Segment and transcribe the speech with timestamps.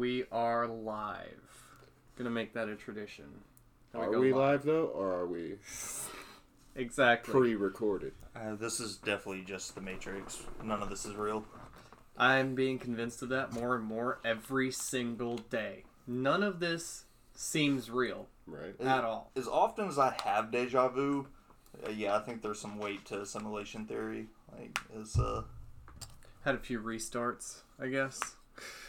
[0.00, 1.62] we are live.
[2.16, 3.26] Gonna make that a tradition.
[3.92, 5.56] Then Are go we live though, or are we
[6.74, 7.32] Exactly.
[7.32, 8.14] pre-recorded?
[8.34, 10.42] Uh, this is definitely just the Matrix.
[10.64, 11.44] None of this is real.
[12.16, 15.84] I'm being convinced of that more and more every single day.
[16.06, 17.04] None of this
[17.34, 18.80] seems real Right.
[18.80, 19.30] at all.
[19.36, 21.26] As often as I have deja vu,
[21.86, 24.28] uh, yeah, I think there's some weight to simulation theory.
[24.58, 25.42] Like, is uh,
[26.42, 28.18] Had a few restarts, I guess.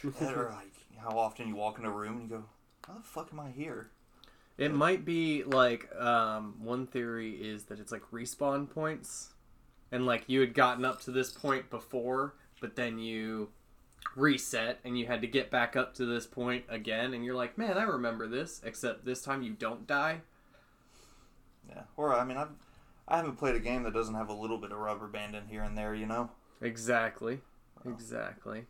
[0.22, 2.44] or like how often you walk in a room and you go,
[2.86, 3.90] "How the fuck am I here?"
[4.58, 9.32] It might be like um, one theory is that it's like respawn points,
[9.90, 13.50] and like you had gotten up to this point before, but then you
[14.16, 17.56] reset and you had to get back up to this point again, and you're like,
[17.56, 20.20] man, I remember this, except this time you don't die.
[21.68, 21.82] Yeah.
[21.96, 22.50] Or I mean, I've
[23.08, 25.46] I haven't played a game that doesn't have a little bit of rubber band in
[25.46, 25.94] here and there.
[25.94, 26.30] You know.
[26.60, 27.40] Exactly,
[27.84, 28.66] exactly.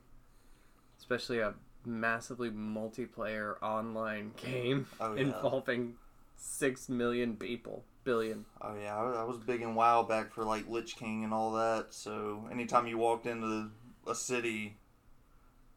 [0.98, 1.54] Especially a
[1.84, 5.20] massively multiplayer online game Oh, yeah.
[5.22, 5.94] involving
[6.36, 8.44] six million people, billion.
[8.60, 11.52] Oh yeah, I, I was big in WoW back for like Lich King and all
[11.52, 11.86] that.
[11.90, 13.70] So anytime you walked into
[14.06, 14.76] a city,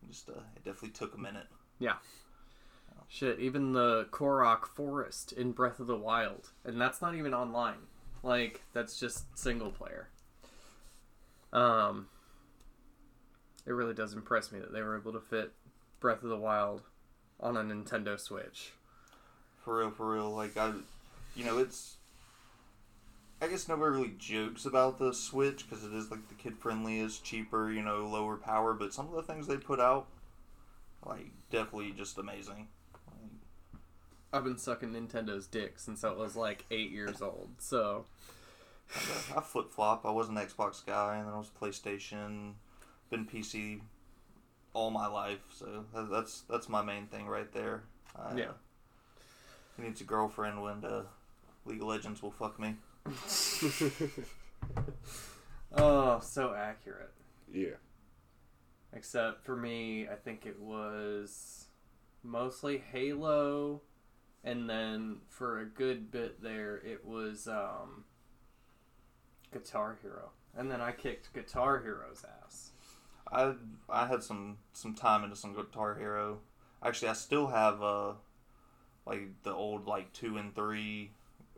[0.09, 1.47] just uh, it definitely took a minute.
[1.79, 1.95] Yeah.
[3.07, 7.87] Shit, even the Korok Forest in Breath of the Wild, and that's not even online.
[8.23, 10.09] Like that's just single player.
[11.53, 12.07] Um,
[13.67, 15.51] it really does impress me that they were able to fit
[16.05, 16.83] Breath of the Wild
[17.39, 18.73] on a Nintendo Switch.
[19.63, 20.29] For real, for real.
[20.29, 20.71] Like I,
[21.35, 21.95] you know, it's.
[23.41, 26.99] I guess nobody really jokes about the Switch because it is like the kid friendly,
[26.99, 28.75] is cheaper, you know, lower power.
[28.75, 30.05] But some of the things they put out,
[31.03, 32.67] like definitely just amazing.
[33.07, 33.31] Like,
[34.31, 37.49] I've been sucking Nintendo's dick since I was like eight years old.
[37.57, 38.05] So
[39.35, 40.05] I flip flop.
[40.05, 42.53] I was an Xbox guy, and then I was PlayStation.
[43.09, 43.81] Been PC
[44.75, 47.83] all my life, so that's that's my main thing right there.
[48.15, 48.49] I, Yeah.
[48.49, 48.53] uh,
[49.77, 51.03] who needs a girlfriend when uh,
[51.65, 52.75] League of Legends will fuck me?
[55.75, 57.13] oh, so accurate.
[57.51, 57.75] yeah.
[58.93, 61.65] Except for me, I think it was
[62.23, 63.81] mostly Halo,
[64.43, 68.05] and then for a good bit there, it was um,
[69.51, 72.71] Guitar Hero, and then I kicked Guitar Hero's ass.
[73.31, 73.53] I
[73.89, 76.39] I had some some time into some Guitar Hero.
[76.83, 78.13] Actually, I still have uh
[79.05, 81.11] like the old like two and three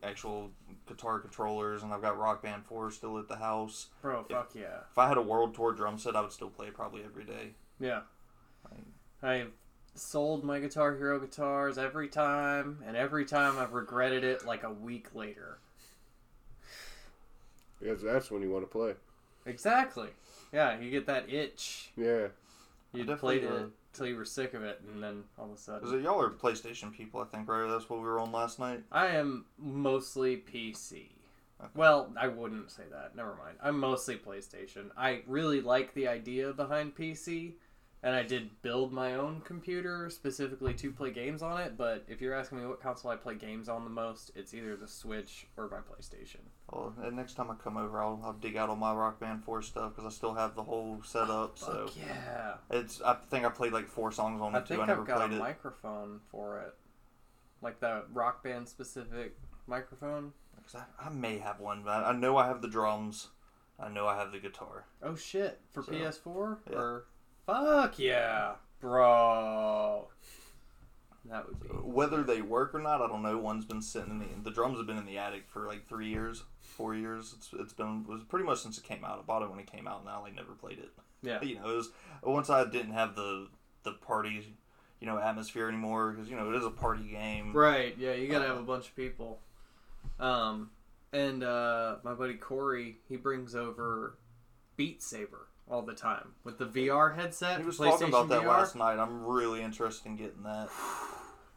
[0.04, 0.52] actual
[0.88, 3.88] guitar controllers, and I've got Rock Band Four still at the house.
[4.02, 4.38] Bro, Yeah.
[4.38, 7.04] fuck yeah, If I had a World Tour drum set, I would still play probably
[7.04, 7.56] every day.
[7.80, 8.02] yeah.
[8.70, 8.84] Like,
[9.24, 9.52] I've
[9.96, 14.72] sold my Guitar Hero guitars every time, and every time I've regretted it like a
[14.72, 15.58] week later.
[17.80, 18.94] Because that's when you want to play.
[19.46, 20.10] Exactly.
[20.52, 21.92] Yeah, you get that itch.
[21.96, 22.28] Yeah.
[22.94, 25.52] You Definitely, played it uh, until you were sick of it, and then all of
[25.52, 25.88] a sudden.
[25.88, 27.20] Is it y'all are PlayStation people?
[27.20, 27.70] I think right.
[27.70, 28.84] That's what we were on last night.
[28.92, 31.10] I am mostly PC.
[31.60, 31.70] Okay.
[31.74, 33.16] Well, I wouldn't say that.
[33.16, 33.58] Never mind.
[33.62, 34.92] I'm mostly PlayStation.
[34.96, 37.54] I really like the idea behind PC,
[38.04, 41.78] and I did build my own computer specifically to play games on it.
[41.78, 44.76] But if you're asking me what console I play games on the most, it's either
[44.76, 46.42] the Switch or my PlayStation.
[46.72, 49.44] Well, and next time I come over, I'll, I'll dig out all my Rock Band
[49.44, 51.58] Four stuff because I still have the whole setup.
[51.58, 52.54] so Fuck yeah!
[52.70, 54.76] it's I think I played like four songs on I it too.
[54.76, 55.40] think I never I've got a it.
[55.40, 56.76] microphone for it,
[57.62, 59.36] like the Rock Band specific
[59.66, 60.34] microphone.
[60.70, 63.30] 'Cause I, I may have one, but I know I have the drums.
[63.80, 64.86] I know I have the guitar.
[65.02, 65.62] Oh shit!
[65.72, 66.76] For So, PS4 yeah.
[66.78, 67.06] or
[67.48, 70.08] fuck yeah, bro.
[71.30, 73.38] That would be Whether they work or not, I don't know.
[73.38, 76.08] One's been sitting in the the drums have been in the attic for like three
[76.10, 77.34] years, four years.
[77.36, 79.20] It's it's been it was pretty much since it came out.
[79.20, 80.90] I bought it when it came out, and I like never played it.
[81.24, 81.42] yeah.
[81.42, 81.90] You know, it was
[82.24, 83.48] once I didn't have the
[83.84, 84.56] the party,
[85.02, 87.52] you know, atmosphere anymore because you know it is a party game.
[87.54, 87.96] Right.
[87.98, 88.14] Yeah.
[88.14, 89.40] You gotta have a Uh, bunch of people.
[90.20, 90.70] Um,
[91.12, 94.18] and uh, my buddy Corey, he brings over
[94.78, 97.60] Beat Saber all the time with the VR headset.
[97.60, 98.48] He was talking about that VR.
[98.48, 99.00] last night.
[99.00, 100.70] I'm really interested in getting that.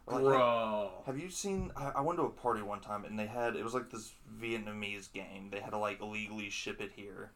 [0.07, 0.91] Like, Bro.
[1.05, 1.71] Have you seen?
[1.75, 4.11] I, I went to a party one time and they had it was like this
[4.41, 5.49] Vietnamese game.
[5.51, 7.31] They had to like illegally ship it here.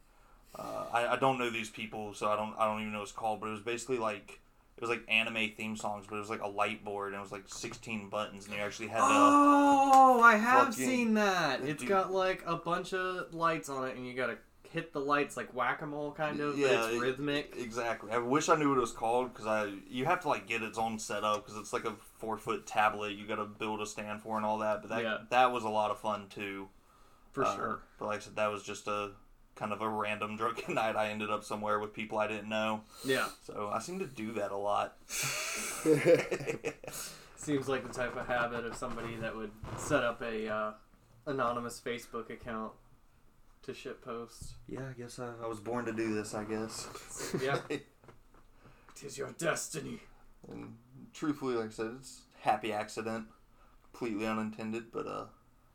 [0.57, 3.03] Uh, I, I don't know these people, so I don't I don't even know what
[3.03, 3.39] it's called.
[3.39, 4.39] But it was basically like
[4.77, 7.21] it was like anime theme songs, but it was like a light board and it
[7.21, 9.05] was like 16 buttons, and you actually had to.
[9.07, 11.61] Oh, I have fucking- seen that.
[11.63, 11.87] It's Dude.
[11.89, 14.37] got like a bunch of lights on it, and you gotta
[14.75, 16.57] hit the lights like whack a mole, kind of.
[16.57, 17.55] Yeah, but it's it- rhythmic.
[17.57, 18.11] Exactly.
[18.11, 20.61] I wish I knew what it was called because I you have to like get
[20.61, 23.13] its own setup because it's like a four foot tablet.
[23.15, 24.81] You got to build a stand for and all that.
[24.81, 25.17] But that Yeah.
[25.31, 26.67] that was a lot of fun too.
[27.31, 27.79] For Uh, sure.
[27.97, 29.11] But like I said, that was just a
[29.55, 30.95] kind of a random drunken night.
[30.95, 32.81] I ended up somewhere with people I didn't know.
[33.03, 33.27] Yeah.
[33.43, 34.97] So I seem to do that a lot.
[37.37, 40.71] Seems like the type of habit of somebody that would set up a uh,
[41.27, 42.71] anonymous Facebook account
[43.65, 44.53] to shit post.
[44.67, 46.33] Yeah, I guess I, I was born to do this.
[46.33, 47.35] I guess.
[47.41, 47.59] Yeah.
[48.95, 49.99] Tis your destiny.
[50.49, 50.75] and
[51.13, 53.25] truthfully, like I said, it's happy accident,
[53.91, 55.25] completely unintended, but uh,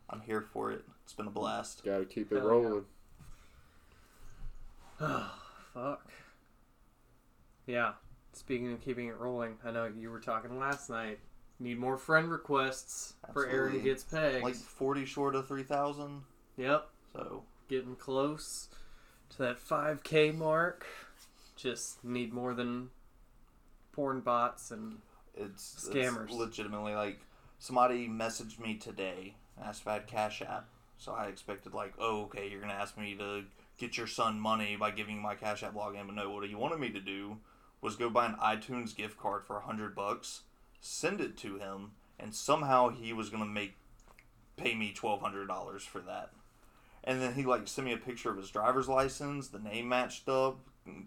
[0.09, 0.83] I'm here for it.
[1.03, 1.83] It's been a blast.
[1.85, 2.51] Gotta keep it Hell yeah.
[2.51, 2.85] rolling.
[5.73, 6.09] Fuck.
[7.67, 7.93] Yeah.
[8.33, 11.19] Speaking of keeping it rolling, I know you were talking last night.
[11.59, 13.89] Need more friend requests for Aaron Absolutely.
[13.89, 14.43] gets pegged.
[14.43, 16.21] Like 40 short of 3,000.
[16.57, 16.87] yep.
[17.13, 18.67] So Getting close
[19.29, 20.85] to that 5k mark.
[21.55, 22.89] Just need more than
[23.93, 24.97] porn bots and
[25.33, 26.31] it's, it's Scammers.
[26.31, 27.21] legitimately like
[27.59, 30.67] somebody messaged me today, asked if I had Cash App.
[30.97, 33.45] So I expected like, oh, okay, you're gonna ask me to
[33.77, 36.53] get your son money by giving you my Cash App login, but no, what he
[36.53, 37.37] wanted me to do
[37.79, 40.41] was go buy an iTunes gift card for a hundred bucks,
[40.81, 43.75] send it to him, and somehow he was gonna make
[44.57, 46.31] pay me twelve hundred dollars for that.
[47.03, 50.29] And then he like sent me a picture of his driver's license, the name matched
[50.29, 50.59] up.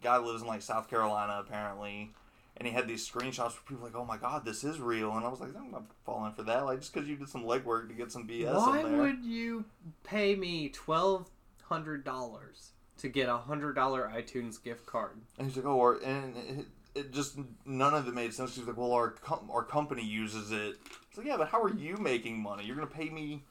[0.03, 2.13] Guy lives in like South Carolina apparently
[2.57, 5.13] and he had these screenshots where people were like, "Oh my god, this is real,"
[5.13, 7.45] and I was like, "I'm not falling for that." Like just because you did some
[7.45, 9.65] legwork to get some BS Why would you
[10.05, 11.31] pay me twelve
[11.65, 15.21] hundred dollars to get a hundred dollar iTunes gift card?
[15.39, 18.55] And he's like, "Oh," or, and it, it just none of it made sense.
[18.55, 20.77] He's like, "Well, our com- our company uses it."
[21.09, 22.65] It's like, "Yeah, but how are you making money?
[22.65, 23.43] You're gonna pay me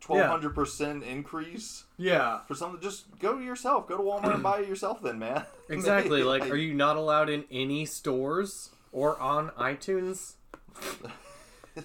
[0.00, 2.80] twelve hundred percent increase Yeah, for something?
[2.80, 3.88] Just go yourself.
[3.88, 6.22] Go to Walmart and buy it yourself, then, man." exactly.
[6.22, 10.34] like, are you not allowed in any stores or on iTunes?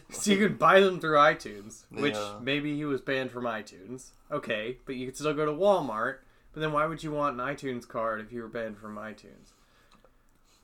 [0.10, 2.40] So you could buy them through iTunes, which Yeah.
[2.42, 4.12] maybe he was banned from iTunes.
[4.32, 6.20] Okay, but you could still go to Walmart.
[6.54, 9.52] But then why would you want an iTunes card if you were banned from iTunes?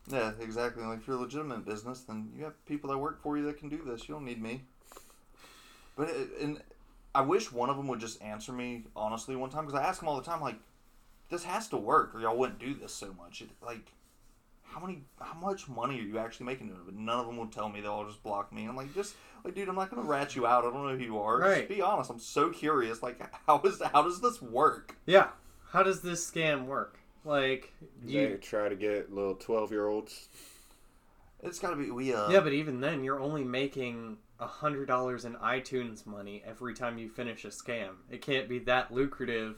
[0.10, 0.84] Yeah, exactly.
[0.84, 3.58] Like if you're a legitimate business, then you have people that work for you that
[3.58, 4.08] can do this.
[4.08, 4.62] You don't need me.
[5.98, 6.62] But it, and
[7.18, 10.00] I wish one of them would just answer me honestly one time because I ask
[10.00, 10.58] them all the time, like,
[11.30, 13.42] this has to work or y'all wouldn't do this so much.
[13.42, 13.92] It, like,
[14.62, 16.86] how many, how much money are you actually making doing it?
[16.86, 17.82] But none of them will tell me.
[17.82, 18.66] They'll all just block me.
[18.66, 20.64] I'm like, just like, dude, I'm not gonna rat you out.
[20.64, 21.40] I don't know who you are.
[21.40, 21.68] Right.
[21.68, 22.12] Just be honest.
[22.12, 23.02] I'm so curious.
[23.02, 24.96] Like, how is how does this work?
[25.08, 25.30] Yeah.
[25.72, 27.00] How does this scam work?
[27.26, 27.74] Like
[28.06, 30.30] They you try to get little twelve year olds.
[31.42, 32.14] It's got to be we.
[32.14, 36.74] Uh, Yeah, but even then you're only making a hundred dollars in iTunes money every
[36.74, 37.96] time you finish a scam.
[38.10, 39.58] It can't be that lucrative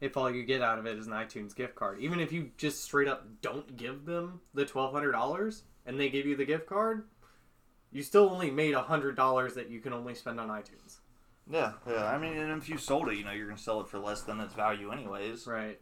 [0.00, 1.98] if all you get out of it is an iTunes gift card.
[2.00, 6.08] Even if you just straight up don't give them the twelve hundred dollars and they
[6.08, 7.04] give you the gift card,
[7.90, 10.98] you still only made a hundred dollars that you can only spend on iTunes.
[11.50, 12.06] Yeah, yeah.
[12.06, 14.22] I mean, and if you sold it, you know, you're gonna sell it for less
[14.22, 15.46] than its value, anyways.
[15.46, 15.78] Right.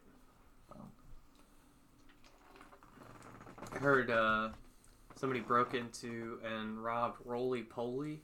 [3.75, 4.51] I heard uh,
[5.23, 8.23] somebody broke into and robbed Roly Poly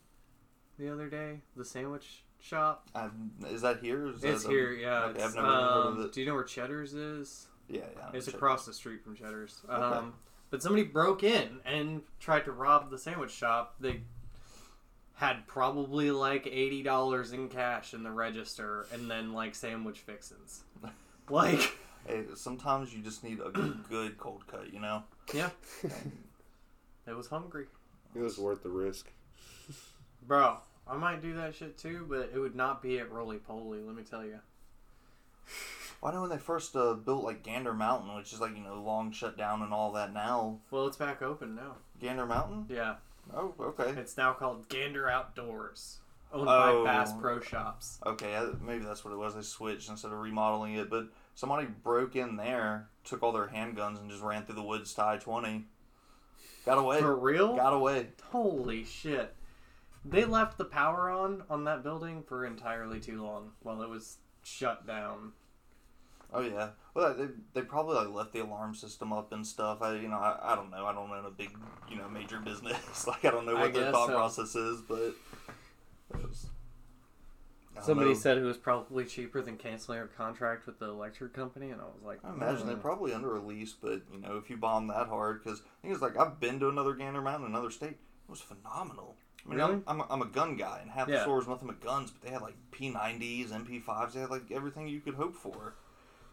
[0.80, 2.88] the other day, the sandwich shop.
[2.92, 3.08] i
[3.48, 4.08] is that here?
[4.08, 5.04] Is It's that here, yeah.
[5.04, 6.12] Okay, it's, I've never heard um, of it.
[6.12, 7.46] Do you know where Cheddar's is?
[7.68, 8.08] Yeah, yeah.
[8.14, 8.34] It's check.
[8.34, 9.60] across the street from Cheddar's.
[9.68, 10.06] Um, Okay.
[10.50, 13.76] But somebody broke in and tried to rob the sandwich shop.
[13.78, 14.00] They
[15.12, 20.64] had probably like eighty dollars in cash in the register, and then like sandwich fixins.
[21.30, 25.02] Like, Hey, sometimes you just need a good cold cut, you know.
[25.34, 25.50] yeah,
[27.08, 27.66] it was hungry.
[28.14, 29.10] It was worth the risk.
[30.26, 33.80] Bro, I might do that shit too, but it would not be at Roly Poly,
[33.80, 34.38] let me tell you.
[36.00, 38.62] Well, I know when they first uh, built like Gander Mountain, which is like you
[38.62, 40.60] know long shut down and all that now.
[40.70, 41.76] Well, it's back open now.
[42.00, 42.66] Gander Mountain?
[42.68, 42.96] Yeah,
[43.34, 43.90] Oh, okay.
[44.00, 45.98] it's now called Gander Outdoors,
[46.32, 46.84] owned Oh.
[46.84, 47.98] by Bass Pro Shops.
[48.06, 49.34] Okay, uh, maybe that's what it was.
[49.34, 53.98] They switched instead of remodeling it, but somebody broke in there, took all their handguns,
[54.00, 55.66] and just ran through the woods to I twenty.
[56.68, 57.00] Got away.
[57.00, 57.56] For real?
[57.56, 58.08] Got away.
[58.30, 59.34] Holy shit.
[60.04, 64.18] They left the power on on that building for entirely too long while it was
[64.42, 65.32] shut down.
[66.30, 66.70] Oh yeah.
[66.92, 69.80] Well, they, they probably like left the alarm system up and stuff.
[69.80, 70.84] I you know I, I don't know.
[70.84, 71.50] I don't run a big
[71.90, 73.06] you know major business.
[73.06, 74.14] like I don't know I what their thought so.
[74.14, 76.48] process is, but it was,
[77.67, 78.16] I don't Somebody know.
[78.16, 81.84] said it was probably cheaper than canceling our contract with the electric company, and I
[81.84, 84.56] was like, I imagine they're "Mm." probably under a lease, but you know if you
[84.56, 87.90] bomb that hard, because thing is like I've been to another Gander Mountain, another state.
[87.90, 89.16] It was phenomenal.
[89.46, 89.74] I mean, Really?
[89.74, 91.22] I'm, I'm, a, I'm a gun guy, and half the Yeah.
[91.22, 92.10] store was nothing but guns.
[92.10, 94.12] But they had like P90s, MP5s.
[94.12, 95.74] They had like everything you could hope for,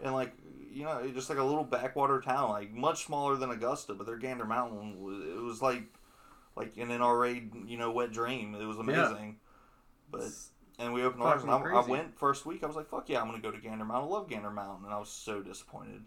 [0.04, 0.34] and like
[0.74, 3.94] you know, just like a little backwater town, like much smaller than Augusta.
[3.94, 5.84] But their Gander Mountain, was, it was like
[6.58, 8.56] like an NRA, you know, wet dream.
[8.56, 8.84] It was Yeah.
[8.84, 9.38] amazing.
[10.12, 10.30] But
[10.80, 11.92] and we opened ours, and I, I crazy.
[11.92, 12.64] went first week.
[12.64, 14.10] I was like, "Fuck yeah, I'm gonna go to Gander Mountain.
[14.10, 16.02] I love Gander Mountain," and I was so disappointed.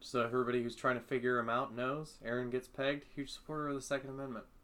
[0.00, 3.04] So everybody who's trying to figure him out knows Aaron gets pegged.
[3.14, 4.44] Huge supporter of the Second Amendment.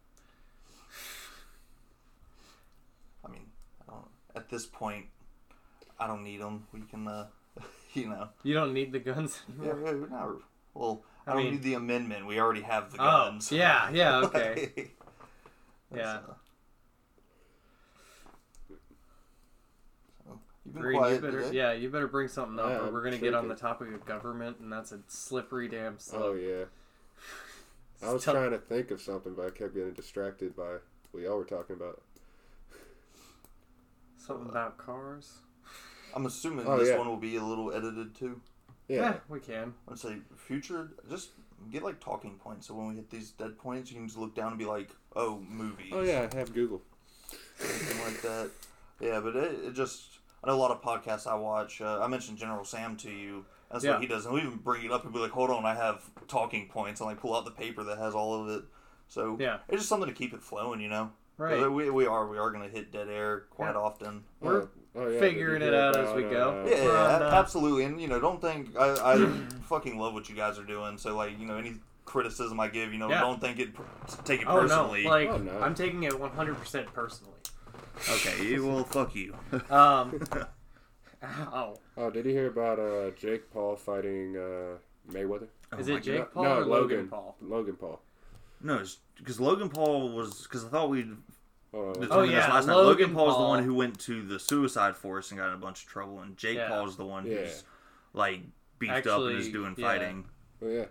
[3.24, 3.46] I mean,
[3.88, 5.06] I don't, at this point,
[5.98, 6.66] I don't need them.
[6.72, 7.26] We can, uh,
[7.94, 9.94] you know, You don't need the guns yeah, anymore.
[10.10, 10.28] yeah, not,
[10.74, 12.26] well, I, I don't mean- need the amendment.
[12.26, 13.50] We already have the Oh, guns.
[13.50, 14.90] yeah, yeah, okay.
[15.94, 16.20] Yeah.
[16.28, 16.34] uh,
[20.24, 21.56] so, you've been Greene, you better, today.
[21.56, 23.68] yeah, you better bring something up, Yeah, or we're gonna get on the thinking.
[23.68, 26.22] topic of government, and that's a slippery damn oh, slope.
[26.24, 26.64] Oh yeah.
[28.08, 30.76] I was Tell- trying to think of something, but I kept getting distracted by
[31.12, 32.00] what y'all were talking about.
[34.18, 35.38] Something about cars.
[36.14, 36.98] I'm assuming Oh, this yeah.
[36.98, 38.40] one will be a little edited too.
[38.88, 39.14] Yeah.
[39.28, 39.74] we can.
[39.90, 41.30] I'd say future, just
[41.70, 42.66] get like talking points.
[42.66, 44.90] So when we hit these dead points, you can just look down and be like,
[45.16, 46.82] "Oh, movies." Oh yeah, I have Google.
[47.56, 48.50] Something like that.
[49.00, 51.80] Yeah, but it, it just I know a lot of podcasts I watch.
[51.80, 53.44] Uh, I mentioned General Sam to you.
[53.70, 53.92] That's Yeah.
[53.92, 55.74] what he does, and we even bring it up and be like, "Hold on, I
[55.74, 58.64] have talking points," and like pull out the paper that has all of it.
[59.08, 59.58] So Yeah.
[59.68, 61.10] it's just something to keep it flowing, you know.
[61.38, 61.70] Right.
[61.70, 63.80] We, we are we are gonna hit dead air quite Yeah.
[63.80, 64.24] often.
[64.40, 66.64] We're oh, yeah, figuring it out as we go.
[66.68, 67.84] Yeah, yeah, on, uh, absolutely.
[67.84, 69.26] And you know, don't think I, I
[69.68, 70.98] fucking love what you guys are doing.
[70.98, 73.20] So like, you know, any criticism I give, you know, Yeah.
[73.20, 73.70] don't think it
[74.24, 75.04] take it Oh no, personally.
[75.04, 75.60] like Oh, no.
[75.60, 77.38] I'm taking it 100% personally.
[78.10, 79.34] Okay, well, fuck you.
[79.70, 80.20] Um,
[81.22, 81.78] ow.
[81.96, 84.78] Oh, did you hear about uh, Jake Paul fighting uh,
[85.12, 85.48] Mayweather?
[85.78, 87.36] Is Oh my it Jake No, Paul no, or Logan, Paul?
[87.40, 88.00] Logan Paul.
[88.60, 88.82] No,
[89.18, 91.10] because Logan Paul was because I thought we'd
[91.74, 92.74] Oh, determined Oh, this yeah, last night.
[92.74, 95.58] Logan Paul Paul's the one who went to the suicide forest and got in a
[95.58, 96.68] bunch of trouble, and Jake Yeah.
[96.68, 97.36] Paul's the one Yeah.
[97.38, 97.64] who's
[98.12, 98.40] like
[98.78, 99.86] beefed up and is doing yeah.
[99.86, 100.24] fighting.
[100.62, 100.84] oh yeah.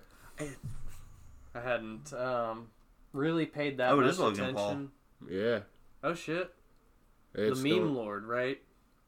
[1.53, 2.67] I hadn't um,
[3.13, 4.69] really paid that Oh, it much is Logan Paul.
[4.69, 4.91] attention.
[5.29, 5.59] Yeah.
[6.03, 6.51] Oh shit,
[7.33, 8.59] It's the meme going, lord, right?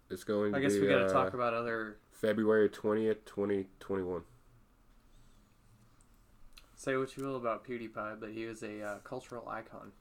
[0.10, 1.98] It's going to I guess be we gotta uh, talk about other.
[2.12, 4.22] February twentieth, twenty twenty one.
[6.76, 9.92] Say what you will about PewDiePie, but he was a uh, cultural icon.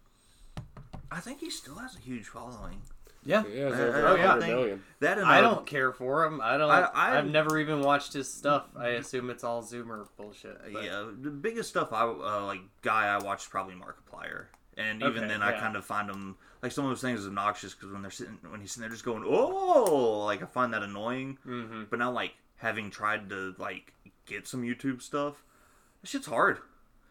[1.10, 2.82] I think he still has a huge following.
[3.24, 4.26] Yeah, Yeah, it's I- oh, yeah.
[4.34, 4.82] 100 million.
[4.98, 6.40] That I don't care for him.
[6.40, 6.70] I don't.
[6.70, 8.64] I- I, I- have never even watched his stuff.
[8.76, 10.58] I assume it's all Zoomer bullshit.
[10.72, 15.02] but- Yeah, the biggest stuff I uh, like guy I watched is probably Markiplier, and
[15.02, 17.74] even Okay, then I kind of find him like some of those things is obnoxious
[17.74, 20.82] because when they're sitting when he's sitting there just going oh like I find that
[20.82, 21.38] annoying.
[21.46, 21.88] Mhm.
[21.90, 23.92] But now like having tried to like
[24.26, 25.42] get some YouTube stuff,
[26.00, 26.58] that shit's hard.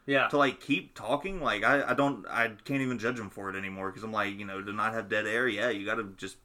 [0.08, 0.28] Yeah.
[0.30, 3.56] to like keep talking like I, I don't i can't even judge him for it
[3.56, 6.38] anymore because i'm like you know to not have dead air yeah you gotta just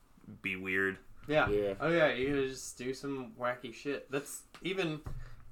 [0.42, 1.48] be weird Yeah.
[1.48, 1.72] Yeah.
[1.80, 4.10] Oh yeah, you gotta just do some wacky shit.
[4.10, 5.00] That's even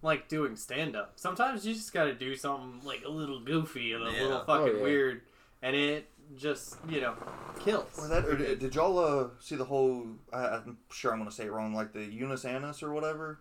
[0.02, 1.14] like doing stand up.
[1.16, 4.23] Sometimes you just gotta do something like a little goofy and a Yeah.
[4.23, 4.82] little Oh, fucking yeah.
[4.82, 5.23] weird,
[5.62, 6.06] and it
[6.37, 7.14] just you know
[7.61, 7.99] kills.
[7.99, 11.31] or that or did, did y'all uh, see the whole I, i'm sure i'm gonna
[11.31, 13.40] say it wrong like the Unus Annus or whatever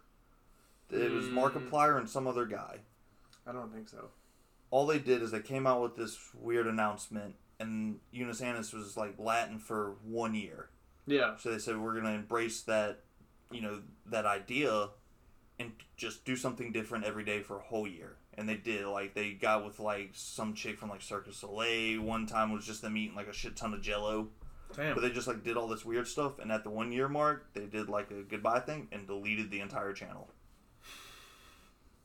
[0.92, 1.34] it was Mm.
[1.34, 2.80] markiplier and some other guy
[3.48, 4.10] I don't think so.
[4.70, 8.96] all they did is they came out with this weird announcement and Unus Annus was
[8.98, 10.70] like latin for one year
[11.08, 11.36] Yeah.
[11.38, 13.00] So they said we're gonna embrace that,
[13.52, 14.90] you know, that idea,
[15.60, 18.18] and just do something different every day for a whole year.
[18.38, 18.86] And they did.
[18.86, 22.02] Like they got with like some chick from like Cirque du Soleil.
[22.02, 24.30] One time was just them eating like a shit ton of Jello.
[24.76, 24.96] Damn.
[24.96, 26.40] But they just like did all this weird stuff.
[26.40, 29.60] And at the one year mark, they did like a goodbye thing and deleted the
[29.60, 30.30] entire channel.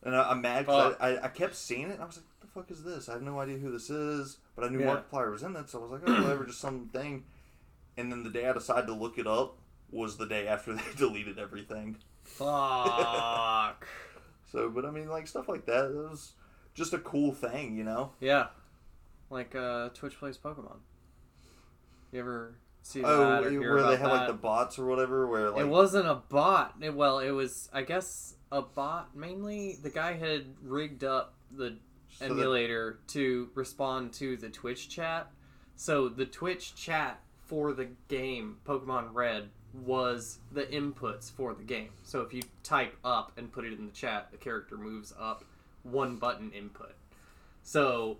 [0.02, 0.94] And I, I'm mad because.
[1.00, 1.94] I, I, I kept seeing it.
[1.94, 3.08] and I was like, "What the fuck is this?
[3.08, 4.96] I have no idea who this is." But I knew Yeah.
[5.10, 7.24] Markiplier was in it, so I was like, "Oh, whatever, just something."
[7.96, 9.56] And then the day I decided to look it up
[9.90, 11.96] was the day after they deleted everything.
[12.22, 13.86] Fuck.
[14.52, 16.32] So, but I mean, like stuff like that it was
[16.74, 18.12] just a cool thing, you know.
[18.20, 18.46] yeah.
[19.30, 20.78] Like uh, Twitch plays Pokemon.
[22.12, 24.16] You ever see that Oh, or hear where they have that?
[24.20, 26.76] like the bots or whatever, where like it wasn't a bot.
[26.80, 29.76] It, well, it was, I guess, a bot mainly.
[29.82, 31.76] The guy had rigged up the
[32.18, 35.30] so that- emulator to respond to the Twitch chat.
[35.76, 41.90] So the Twitch chat for the game Pokemon Red was the inputs for the game.
[42.02, 45.44] So if you type up and put it in the chat, the character moves up
[45.82, 46.94] one button input.
[47.62, 48.18] So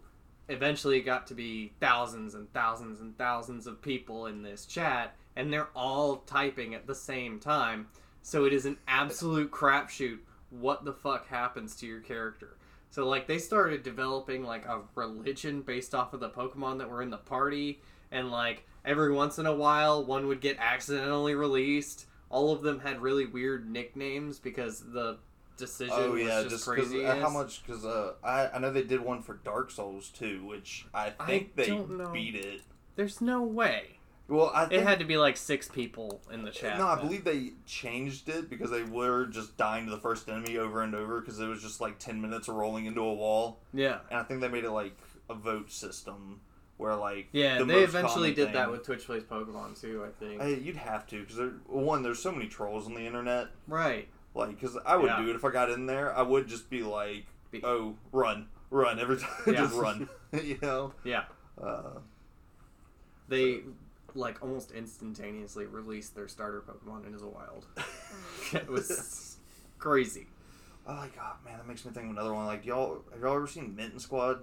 [0.49, 5.15] eventually it got to be thousands and thousands and thousands of people in this chat
[5.37, 7.89] and they're all typing at the same time.
[8.23, 10.19] So it is an absolute crapshoot
[10.51, 12.57] what the fuck happens to your character.
[12.91, 17.03] So like they started developing like a religion based off of the Pokemon that were
[17.03, 22.07] in the party and like every once in a while one would get accidentally released.
[22.31, 25.19] All of them had really weird nicknames because the
[25.57, 27.03] decision Oh was yeah, just, just crazy.
[27.05, 27.65] how much?
[27.65, 31.27] Because uh, I I know they did one for Dark Souls too, which I I
[31.27, 31.71] think they
[32.13, 32.63] beat it.
[32.97, 33.99] There's no way.
[34.29, 36.77] Well, I think, It had to be like six people in the chat.
[36.77, 40.59] no, I believe they changed it because they were just dying to the first enemy
[40.59, 43.61] over and over because it was just like ten minutes of rolling into a wall,
[43.73, 44.01] Yeah.
[44.11, 44.99] and I think they made it like
[45.31, 46.41] a vote system
[46.79, 50.41] where like Yeah, the they eventually did that with Twitch Plays Pokemon too, I think.
[50.41, 53.49] Hey, you'd have to because one, there's so many trolls on the internet.
[53.67, 54.09] right.
[54.35, 55.21] Like, because I would Yeah.
[55.23, 56.17] do it if I got in there.
[56.17, 57.27] I would just be like,
[57.65, 59.53] "Oh, run, run!" Every time, Yeah.
[59.55, 60.09] just run.
[60.45, 60.93] you know.
[61.03, 61.25] Yeah.
[61.61, 61.99] Uh,
[63.29, 63.61] They
[64.15, 67.67] like almost instantaneously released their starter Pokemon into the wild.
[68.53, 69.37] it was
[69.79, 70.27] crazy.
[70.87, 72.47] oh my god, man, that makes me think of another one.
[72.47, 74.41] Like, y'all, have y'all ever seen Mitten Squad?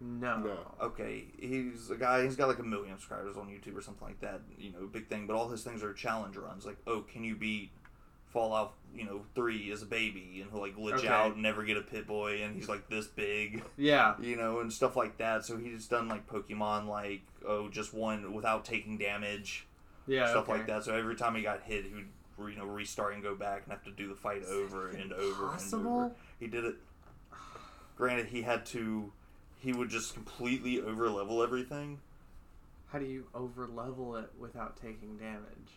[0.00, 0.38] No.
[0.38, 0.58] No.
[0.80, 2.22] Okay, he's a guy.
[2.24, 4.40] He's got like a million subscribers on YouTube or something like that.
[4.58, 5.26] You know, big thing.
[5.26, 6.64] But all his things are challenge runs.
[6.64, 7.70] Like, oh, can you beat
[8.26, 8.74] Fallout?
[8.94, 11.08] You know, three as a baby, and he'll like glitch Okay.
[11.08, 13.62] out and never get a Pip-Boy, and he's like this big.
[13.76, 14.14] Yeah.
[14.22, 15.44] you know, and stuff like that.
[15.44, 19.66] So he's done like Pokemon, like oh, just one without taking damage,
[20.06, 20.28] Yeah.
[20.30, 20.58] stuff okay.
[20.58, 20.84] like that.
[20.84, 23.72] So every time he got hit, he would you know restart and go back and
[23.72, 26.12] have to do the fight over and over and over.
[26.38, 26.76] He did it.
[27.96, 29.12] Granted, he had to.
[29.58, 31.98] He would just completely overlevel everything.
[32.92, 35.72] How do you overlevel it without taking damage?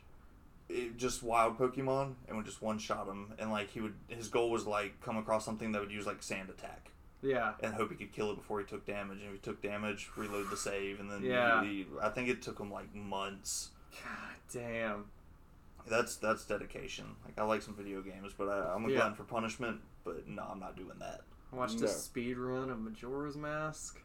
[0.69, 3.33] It, just wild Pokemon and would just one shot him.
[3.39, 6.23] And like he would, his goal was like come across something that would use like
[6.23, 6.87] Sand Attack.
[7.23, 7.53] Yeah.
[7.61, 9.19] and hope he could kill it before he took damage.
[9.19, 11.63] And if he took damage, reload the save, and then Yeah.
[11.63, 13.69] he- I think it took him like months.
[14.03, 15.05] God damn.
[15.87, 17.05] That's that's dedication.
[17.25, 18.95] Like I like some video games, but I, I'm a Yeah.
[18.97, 19.81] glutton for punishment.
[20.03, 21.21] But no, I'm not doing that.
[21.51, 21.85] I watched No.
[21.85, 23.99] a speed run of Majora's Mask.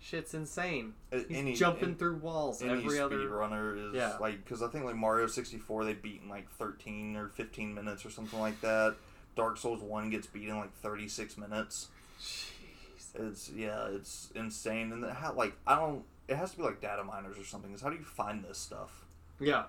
[0.00, 0.94] Shit's insane.
[1.12, 3.16] Uh, He's any- jumping any- through walls Any every other.
[3.16, 4.18] speedrunner is Yeah.
[4.18, 8.04] like because I think like Mario 64 they beat in like 13 or 15 minutes
[8.04, 8.96] or something like that.
[9.34, 11.88] Dark Souls one gets beat in like 36 minutes.
[12.20, 13.14] Jeez.
[13.30, 14.92] It's yeah, it's insane.
[14.92, 16.04] And how like I don't.
[16.28, 17.72] It has to be like data miners or something.
[17.72, 19.04] Is how do you find this stuff?
[19.40, 19.64] Yeah.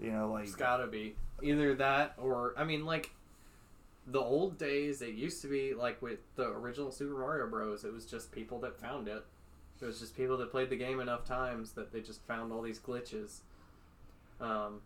[0.00, 3.10] You know, like It's gotta be either that or I mean, like
[4.06, 5.02] the old days.
[5.02, 7.84] It used to be like with the original Super Mario Bros.
[7.84, 9.24] It was just people that found it.
[9.80, 12.62] It was just people that played the game enough times that they just found all
[12.62, 13.40] these glitches.
[14.40, 14.80] Um,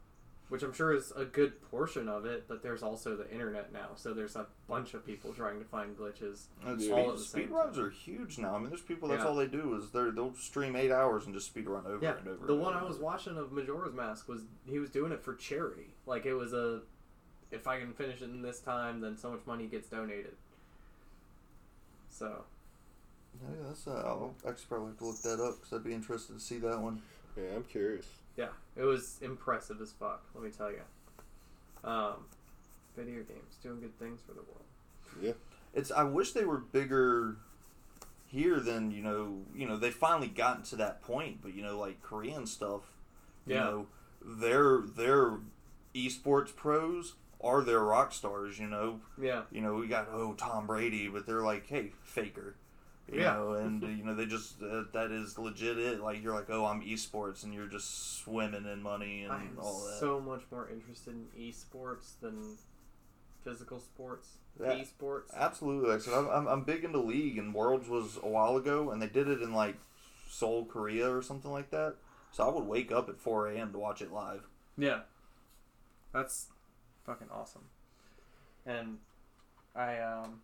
[0.49, 3.89] which I'm sure is a good portion of it, but there's also the internet now,
[3.97, 6.45] so there's a bunch of people trying to find glitches.
[6.65, 6.81] And
[7.21, 8.55] speed, runs are huge now.
[8.55, 9.29] I mean, there's people that's Yeah.
[9.29, 12.17] all they do is they they'll stream eight hours and just speed run over Yeah,
[12.19, 12.47] and over.
[12.47, 15.35] the and one I was watching of Majora's Mask was he was doing it for
[15.35, 15.95] charity.
[16.07, 16.83] Like it was a,
[17.51, 20.35] if I can finish it in this time, then so much money gets donated.
[22.11, 22.45] So
[23.43, 23.87] Yeah, that's.
[23.87, 26.59] Uh, I'll actually probably have to look that up because I'd be interested to see
[26.59, 27.03] that one.
[27.37, 28.07] Yeah, I'm curious.
[28.37, 30.23] yeah, it was impressive as fuck.
[30.35, 30.81] Let me tell you.
[31.85, 32.25] Um,
[32.97, 34.65] video games doing good things for the world.
[35.21, 35.33] Yeah.
[35.75, 35.91] It's.
[35.91, 37.37] I wish they were bigger
[38.29, 39.39] here than you know.
[39.55, 42.83] You know, they finally gotten to that point, but you know, like Korean stuff.
[43.47, 43.61] You Yeah.
[43.65, 43.87] know,
[44.25, 45.39] their their
[45.95, 48.59] esports pros are their rock stars.
[48.59, 52.57] You know, Yeah, you know, we got oh Tom Brady, but they're like, hey, faker.
[53.13, 53.35] You Yeah.
[53.35, 55.79] know, and you know they just uh, that is legit.
[55.79, 59.57] It like you're like, oh, I'm esports, and you're just swimming in money and I'm
[59.61, 60.01] all that.
[60.01, 62.57] so much more interested in esports than
[63.45, 64.39] physical sports.
[64.61, 64.73] Yeah.
[64.83, 65.33] Esports.
[65.35, 69.01] Absolutely, like I I'm, I'm big into League, and Worlds was a while ago, and
[69.01, 69.77] they did it in like
[70.29, 71.95] Seoul, Korea, or something like that.
[72.33, 73.71] So I would wake up at 4 a.m.
[73.73, 74.49] to watch it live.
[74.77, 75.01] Yeah.
[76.13, 76.47] That's
[77.07, 77.65] fucking awesome.
[78.67, 78.99] And
[79.75, 80.41] I um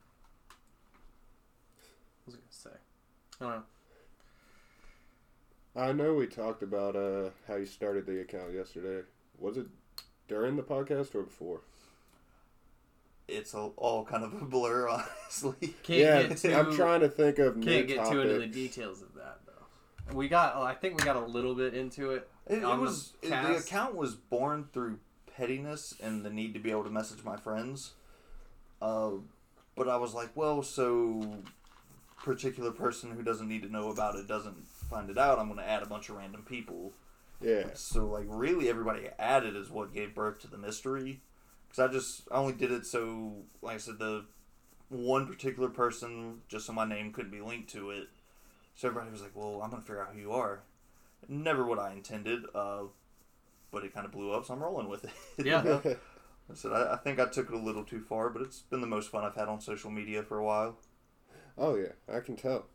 [2.25, 2.71] what was I gonna say?
[3.41, 3.63] I don't know.
[5.75, 9.07] I know we talked about uh, how you started the account yesterday.
[9.39, 9.67] Was it
[10.29, 11.63] during the podcast or before?
[13.27, 15.75] It's a, all kind of a blur, honestly.
[15.83, 18.47] Can't yeah, get too I'm trying to think of can't new get too into the
[18.47, 20.15] details of that though.
[20.15, 22.29] We got I think we got a little bit into it.
[22.47, 23.67] It, it On the was the cast?
[23.67, 24.99] account was born through
[25.43, 27.95] pettiness and the need to be able to message my friends.
[28.81, 29.11] Uh,
[29.75, 31.39] but I was like, well, so
[32.23, 35.41] particular person who doesn't need to know about it doesn't find it out.
[35.41, 36.93] I'm going to add a bunch of random people.
[37.41, 41.21] Yeah, So like, really, everybody added is what gave birth to the mystery.
[41.69, 44.27] Because I just I only did it so, like I said, the
[44.91, 48.09] one particular person, just so my name couldn't be linked to it.
[48.77, 50.61] So everybody was like, well, I'm going to figure out who you are.
[51.29, 52.85] Never what I intended, uh,
[53.73, 55.11] but it kind of blew up, so I'm rolling with it.
[55.45, 55.63] Yeah.
[55.65, 55.83] You know?
[56.51, 58.81] I said I, I think I took it a little too far, but it's been
[58.81, 60.77] the most fun I've had on social media for a while.
[61.57, 62.67] oh yeah, I can tell.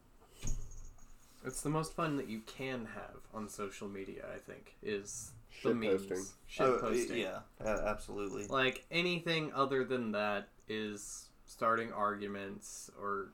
[1.45, 5.31] It's the most fun that you can have on social media, I think, is
[5.63, 6.05] the Shit memes.
[6.05, 6.25] posting.
[6.47, 7.17] Shit Oh, posting.
[7.19, 8.47] Yeah, absolutely.
[8.47, 13.29] Like anything other than that is starting arguments or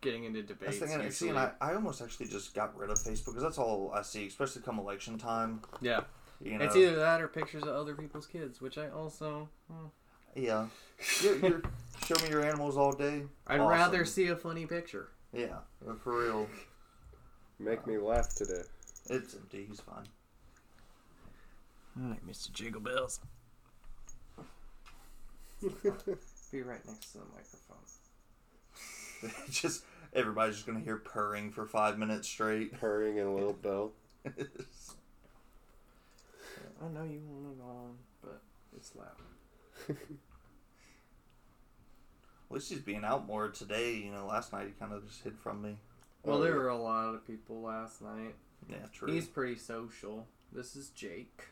[0.00, 0.78] getting into That's debates.
[0.80, 1.00] the thing.
[1.00, 3.92] and- See, and I, I almost actually just got rid of Facebook because that's all
[3.94, 5.60] I see, especially come election time.
[5.80, 6.00] yeah,
[6.44, 9.48] You know, it's either that or pictures of other people's kids, which I also.
[9.70, 9.86] hmm.
[10.34, 10.66] yeah.
[11.22, 11.62] You're, you're,
[12.06, 13.22] show me your animals all day.
[13.46, 13.68] I'd Awesome.
[13.70, 15.08] rather see a funny picture.
[15.32, 15.58] Yeah,
[16.02, 16.46] for real.
[17.58, 18.62] Make me laugh today.
[19.08, 19.64] It's empty.
[19.68, 20.06] He's fine.
[22.00, 22.52] All right, Mr.
[22.52, 23.20] Jiggle Bells.
[25.62, 27.78] Be right next to the microphone.
[29.50, 32.78] just everybody's just gonna hear purring for five minutes straight.
[32.78, 33.92] Purring and a little bell.
[36.84, 38.42] I know you want to go on, but
[38.76, 39.06] it's loud.
[39.88, 39.96] well,
[42.50, 43.94] least he's being out more today.
[43.94, 45.76] You know, last night he kind of just hid from me.
[46.22, 48.34] Well, there were a lot of people last night.
[48.68, 49.12] Yeah, true.
[49.12, 50.26] He's pretty social.
[50.52, 51.44] This is Jake.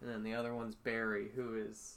[0.00, 1.96] And then the other one's Barry, who is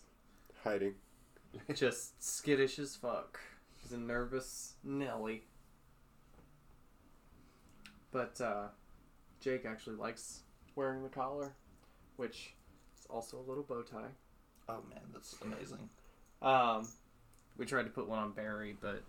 [0.63, 0.95] Hiding.
[1.73, 3.39] just skittish as fuck.
[3.81, 5.43] He's a nervous Nelly.
[8.11, 8.67] But uh,
[9.39, 10.41] Jake actually likes
[10.75, 11.53] wearing the collar,
[12.19, 12.53] which
[12.99, 14.11] is also a little bow tie.
[14.67, 15.89] Oh man, that's amazing.
[16.41, 16.85] Um,
[17.57, 19.01] we tried to put one on Barry, but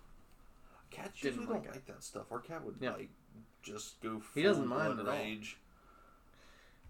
[0.92, 1.76] Cats Didn't usually like don't it.
[1.78, 2.30] like that stuff.
[2.30, 2.92] Our cat would Yeah.
[2.92, 3.10] like
[3.62, 4.22] just go.
[4.34, 5.12] He doesn't mind at all.
[5.12, 5.56] rage.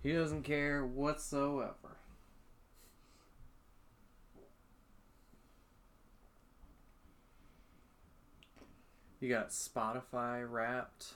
[0.03, 1.97] he doesn't care whatsoever.
[9.21, 11.15] You got Spotify Wrapped.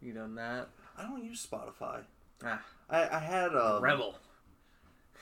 [0.00, 0.68] You done that?
[0.98, 2.00] I don't use Spotify.
[2.44, 4.16] Ah, I, I had um, rebel.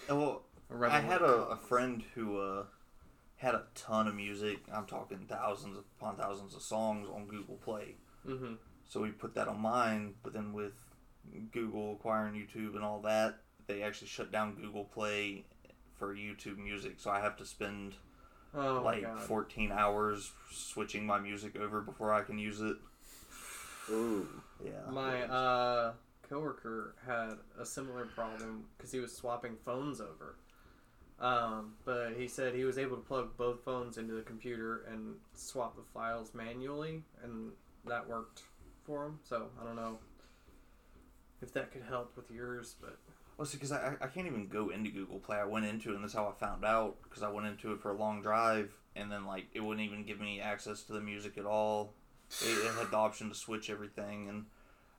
[0.08, 2.64] Well, rebel I had a, a a friend who uh,
[3.36, 4.58] had a ton of music.
[4.72, 7.96] I'm talking thousands upon thousands of songs on Google Play.
[8.26, 8.54] Mm-hmm.
[8.88, 10.72] So we put that on mine, but then with
[11.52, 15.44] Google acquiring YouTube and all that, they actually shut down Google Play
[15.98, 16.94] for YouTube Music.
[16.98, 17.94] So I have to spend
[18.54, 19.20] Oh like god.
[19.20, 22.76] 14 hours switching my music over before I can use it.
[23.90, 24.28] Ooh.
[24.62, 24.90] Yeah.
[24.90, 25.92] My uh,
[26.28, 30.36] coworker had a similar problem because he was swapping phones over.
[31.20, 35.14] Um, but he said he was able to plug both phones into the computer and
[35.34, 37.52] swap the files manually, and
[37.86, 38.42] that worked
[38.84, 39.20] for him.
[39.22, 39.98] So I don't know
[41.40, 42.98] if that could help with yours, but
[43.36, 45.36] Well, see, because I, I can't even go into Google Play.
[45.36, 46.96] I went into it, and that's how I found out.
[47.04, 50.04] Because I went into it for a long drive, and then like it wouldn't even
[50.04, 51.94] give me access to the music at all.
[52.40, 54.46] It, it had the option to switch everything, and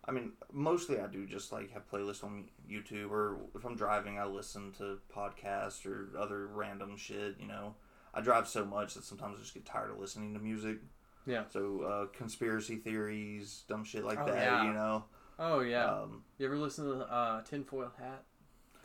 [0.05, 4.19] I mean, mostly I do just like have playlists on YouTube, or if I'm driving,
[4.19, 7.35] I listen to podcasts or other random shit.
[7.39, 7.75] You know,
[8.13, 10.79] I drive so much that sometimes I just get tired of listening to music.
[11.25, 11.43] Yeah.
[11.49, 14.35] So uh, conspiracy theories, dumb shit like Oh, that.
[14.35, 14.63] yeah.
[14.65, 15.05] You know.
[15.39, 18.23] oh yeah, Um, you ever listen to the uh, Tinfoil Hat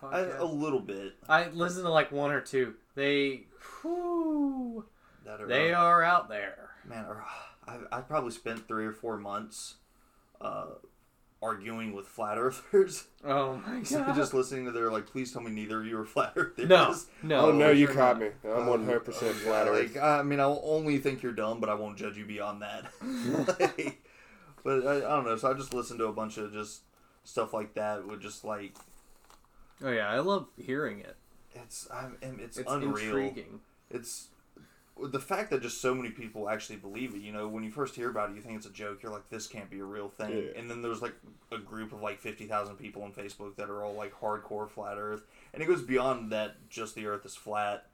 [0.00, 0.38] I, podcast?
[0.38, 1.14] a little bit.
[1.28, 2.74] I listen to like one or two.
[2.94, 3.46] They,
[3.82, 4.84] whew,
[5.24, 6.70] That are, they are out there.
[6.88, 7.06] man,
[7.66, 9.74] I I probably spent three or four months
[10.40, 10.66] uh,
[11.42, 13.04] arguing with flat earthers.
[13.24, 14.14] Oh my So god!
[14.14, 16.68] just listening to their like, please tell me neither of you are flat earthers.
[16.68, 17.46] no, no.
[17.48, 18.28] Oh, no, you sure caught not.
[18.28, 18.30] me.
[18.44, 19.94] I'm uh, 100% flat Yeah, earth.
[19.94, 22.84] Like, I mean, I'll only think you're dumb, but I won't judge you beyond that.
[23.60, 24.02] Like,
[24.64, 25.36] but I, I don't know.
[25.36, 26.82] So I just listened to a bunch of just
[27.24, 28.06] stuff like that.
[28.06, 28.76] With just like,
[29.82, 31.16] Oh yeah, I love hearing it.
[31.54, 32.92] it's I'm, it's, It's unreal.
[33.16, 33.60] intriguing.
[33.90, 34.28] it's
[35.02, 37.20] the fact that just so many people actually believe it.
[37.20, 39.02] You know, when you first hear about it, you think it's a joke.
[39.02, 40.30] You're like, this can't be a real thing.
[40.30, 40.60] Yeah.
[40.60, 41.14] And then there's like
[41.52, 44.96] a group of like fifty thousand people on Facebook that are all like hardcore flat
[44.98, 45.22] Earth,
[45.54, 46.68] and it goes beyond that.
[46.68, 47.86] Just the Earth is flat.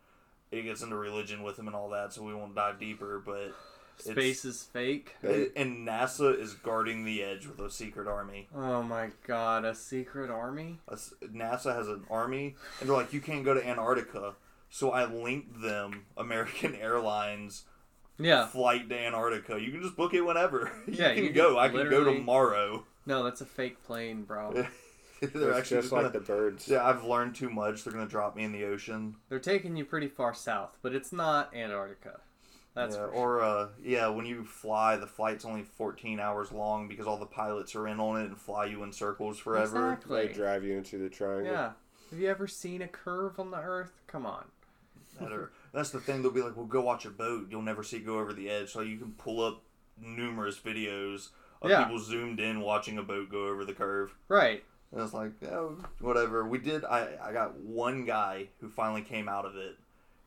[0.50, 3.20] It gets into religion with them and all that, so we won't dive deeper.
[3.24, 3.54] But
[3.96, 5.14] Space is fake.
[5.22, 5.48] Hey.
[5.56, 8.48] and NASA is guarding the edge with a secret army.
[8.54, 10.78] Oh my god, a secret army?
[10.88, 14.34] A s- NASA has an army, and they're like, you can't go to Antarctica.
[14.74, 17.62] So I linked them American Airlines
[18.18, 18.46] Yeah.
[18.46, 19.60] flight to Antarctica.
[19.60, 20.72] You can just book it whenever.
[20.88, 21.56] You Yeah, can you go.
[21.60, 22.84] I can go tomorrow.
[23.06, 24.50] No, that's a fake plane, bro.
[24.52, 24.66] They're
[25.20, 26.66] It's actually just just like gonna, the birds.
[26.66, 27.84] Yeah, I've learned too much.
[27.84, 29.14] They're gonna drop me in the ocean.
[29.28, 32.18] They're taking you pretty far south, but it's not Antarctica.
[32.74, 36.88] That's yeah, for or uh, yeah, when you fly, the flight's only 14 hours long
[36.88, 39.92] because all the pilots are in on it and fly you in circles forever.
[39.92, 40.26] Exactly.
[40.26, 41.52] They drive you into the triangle.
[41.52, 41.70] Yeah.
[42.10, 43.92] Have you ever seen a curve on the Earth?
[44.08, 44.44] Come on.
[45.20, 46.22] That are, that's the thing.
[46.22, 47.46] They'll be like, "Well, go watch a boat.
[47.50, 49.62] You'll never see it go over the edge." So you can pull up
[50.00, 51.28] numerous videos
[51.62, 51.84] of Yeah.
[51.84, 54.14] people zoomed in watching a boat go over the curve.
[54.28, 54.64] Right.
[54.92, 56.44] And it's like, oh, whatever.
[56.46, 56.84] We did.
[56.84, 59.76] I I got one guy who finally came out of it,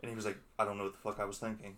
[0.01, 1.77] and he was like, I don't know what the fuck I was thinking.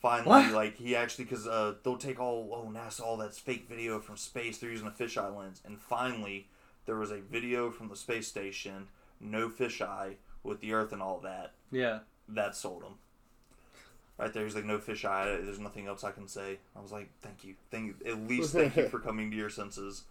[0.00, 0.52] Finally, What?
[0.52, 4.16] like he actually, because uh, they'll take all oh NASA, all that's fake video from
[4.16, 4.58] space.
[4.58, 6.48] They're using a fisheye lens, and finally,
[6.86, 8.88] there was a video from the space station,
[9.20, 11.52] no fisheye with the Earth and all that.
[11.70, 12.00] Yeah.
[12.28, 12.94] That sold him.
[14.18, 14.44] right there.
[14.44, 15.24] He's like, "No fish eye.
[15.42, 18.10] There's nothing else I can say." I was like, "Thank you, thank you.
[18.10, 20.04] at least thank you for coming to your senses."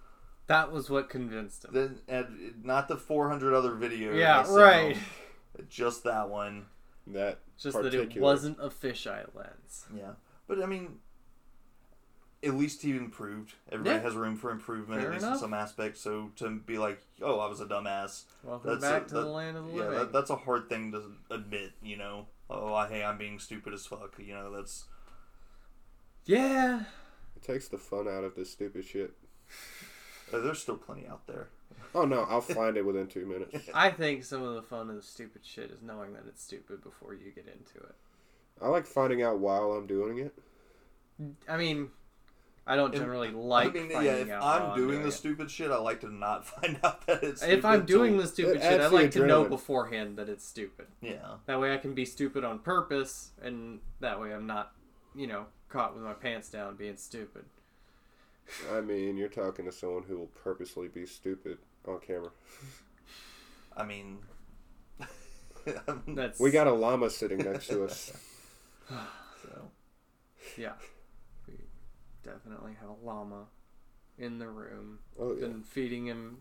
[0.47, 1.71] That was what convinced him.
[1.73, 4.17] Then, and not the 400 other videos.
[4.17, 4.97] Yeah, I right.
[4.97, 5.03] him,
[5.69, 6.65] just that one.
[7.07, 9.85] That Just that it wasn't a fisheye lens.
[9.95, 10.11] Yeah,
[10.47, 10.99] but I mean,
[12.43, 13.53] at least he improved.
[13.71, 14.01] Everybody Yeah.
[14.03, 15.35] has room for improvement, Fair at least enough.
[15.37, 16.01] in some aspects.
[16.01, 19.21] So to be like, "Oh, I was a dumbass," Welcome That's back a- to that-
[19.21, 19.97] the land of the yeah, living.
[19.99, 21.73] that, that's a hard thing to admit.
[21.83, 24.15] You know, oh, I, hey, I'm being stupid as fuck.
[24.17, 24.85] You know, that's
[26.25, 26.83] yeah.
[27.35, 29.13] it takes the fun out of this stupid shit.
[30.33, 31.49] uh, there's still plenty out there.
[31.93, 33.69] Oh no, I'll find it within two minutes.
[33.73, 36.81] I think some of the fun of the stupid shit is knowing that it's stupid
[36.83, 37.95] before you get into it.
[38.61, 40.33] I like finding out while I'm doing it.
[41.47, 41.89] I mean,
[42.71, 44.43] I don't And- generally like I mean, finding yeah, if out.
[44.71, 45.11] I'm doing the it.
[45.11, 47.41] stupid shit, I like to not find out that it's.
[47.41, 47.57] Stupid.
[47.59, 50.47] If I'm doing the stupid It shit, I adds like to know beforehand that it's
[50.47, 50.87] stupid.
[51.01, 54.71] yeah, That way I can be stupid on purpose, and that way I'm not,
[55.13, 57.43] you know, caught with my pants down being stupid.
[58.73, 62.31] I mean, you're talking to someone who will purposely be stupid on camera.
[63.75, 64.19] I mean,
[66.07, 68.11] That's We got a llama sitting next to us.
[68.89, 69.71] so.
[70.57, 70.85] Yeah, we
[72.23, 73.45] definitely have a llama
[74.17, 74.99] in the room.
[75.19, 75.47] Oh yeah.
[75.47, 76.37] Been feeding him.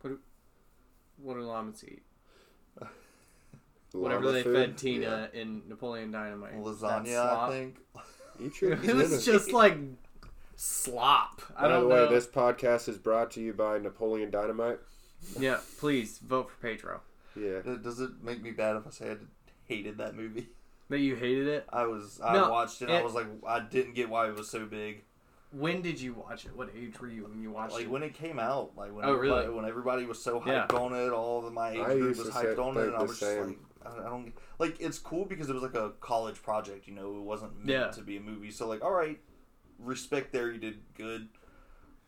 [0.00, 0.18] What do,
[1.22, 2.02] what do llamas eat?
[3.92, 4.54] Whatever Llama they food?
[4.56, 6.54] fed Tina in Napoleon Dynamite.
[6.56, 7.18] Lasagna.
[7.18, 7.76] I think.
[8.42, 9.78] Eat your It was just like
[10.56, 11.40] slop.
[11.56, 12.10] I By don't the way, know.
[12.10, 14.78] this podcast is brought to you by Napoleon Dynamite.
[15.38, 17.00] Yeah, please vote for Pedro.
[17.34, 17.60] Yeah.
[17.82, 19.16] Does it make me bad if I say I
[19.64, 20.48] hated that movie?
[20.88, 21.66] That you hated it.
[21.72, 22.90] I was, I No, watched it.
[22.90, 25.02] I it- was like, I didn't get why it was so big.
[25.52, 26.54] When did you watch it?
[26.56, 27.84] What age were you when you watched Like it?
[27.86, 29.38] Like when it came out, like when Oh, really?
[29.38, 30.66] everybody, when everybody was so Yeah.
[30.66, 33.02] hyped on it, all of my age I group was hyped on it, and I
[33.02, 33.36] was same.
[33.36, 33.48] just
[33.84, 34.80] like, I I don't like.
[34.80, 36.86] It's cool because it was like a college project.
[36.88, 37.88] You know, it wasn't meant Yeah.
[37.92, 38.50] to be a movie.
[38.50, 39.18] So like, all right,
[39.78, 41.28] respect there, you did good,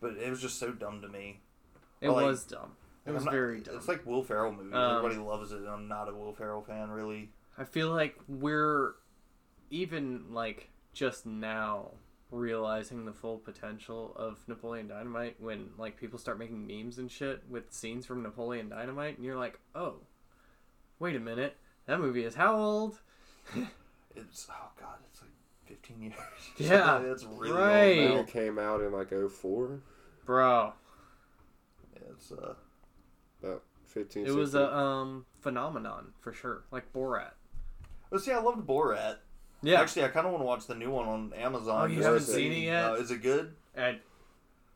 [0.01, 1.41] but it was just so dumb to me.
[2.01, 2.77] it like- was dumb.
[3.07, 3.77] It was not- very dumb.
[3.77, 4.75] It's like Will Ferrell movies.
[4.75, 7.33] Um, Everybody loves it, and I'm not a Will Ferrell fan, really.
[7.59, 8.94] I feel like we're
[9.71, 11.90] even like just now
[12.31, 17.42] realizing the full potential of Napoleon Dynamite when like people start making memes and shit
[17.49, 19.94] with scenes from Napoleon Dynamite and you're like, "Oh,
[20.99, 21.57] wait a minute.
[21.87, 23.01] That movie is how old?"
[24.16, 25.31] It's oh god, it's like
[25.66, 26.14] 15 years.
[26.57, 28.11] Yeah, it's really right.
[28.11, 28.21] old.
[28.21, 29.81] It came out in like 04,
[30.25, 30.73] Bro,
[32.11, 32.55] It's uh,
[33.42, 36.64] about 15, it was a um phenomenon for sure.
[36.73, 37.33] Like Borat.
[38.11, 39.16] But see, I loved Borat.
[39.62, 39.81] Yeah.
[39.81, 41.83] Actually, I kind of want to watch the new one on Amazon.
[41.83, 42.85] Oh, you haven't to seen it yet?
[42.85, 43.55] Uh, is it good?
[43.75, 43.99] and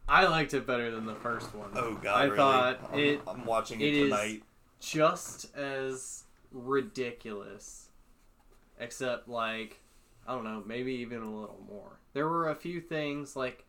[0.09, 1.71] I liked it better than the first one.
[1.75, 2.37] Oh god, I really?
[2.37, 4.43] thought I'm, it I'm watching it, it is- tonight.
[4.81, 7.89] just as ridiculous,
[8.79, 9.81] except like
[10.27, 12.01] I don't know, maybe even a little more.
[12.13, 13.65] There were a few things like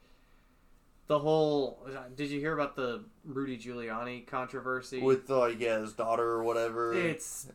[1.07, 1.87] the whole.
[2.15, 4.99] Did you hear about the Rudy Giuliani controversy?
[5.01, 6.93] With uh, yeah, his daughter or whatever.
[6.93, 7.47] it's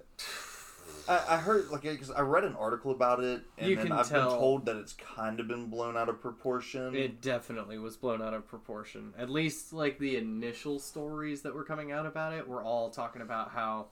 [1.09, 4.09] I, I heard like because I read an article about it, and You then I've
[4.09, 6.94] tell- been told that it's kind of been blown out of proportion.
[6.94, 9.12] it definitely was blown out of proportion.
[9.18, 13.22] At least like the initial stories that were coming out about it were all talking
[13.22, 13.87] about how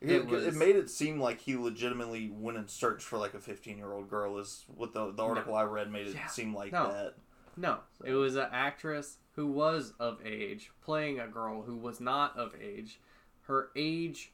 [0.00, 3.38] It, It it, made it seem like he legitimately went and searched for like a
[3.40, 4.38] 15 year old girl.
[4.38, 6.26] Is what the the article I read made it Yeah.
[6.26, 6.88] seem like No.
[6.92, 7.14] that.
[7.56, 12.00] No, So- it was an actress who was of age playing a girl who was
[12.00, 12.98] not of age.
[13.42, 14.32] Her age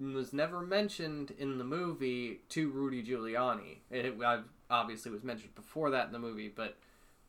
[0.00, 3.78] was never mentioned in the movie to Rudy Giuliani.
[3.90, 4.14] It
[4.70, 6.76] obviously was mentioned before that in the movie, but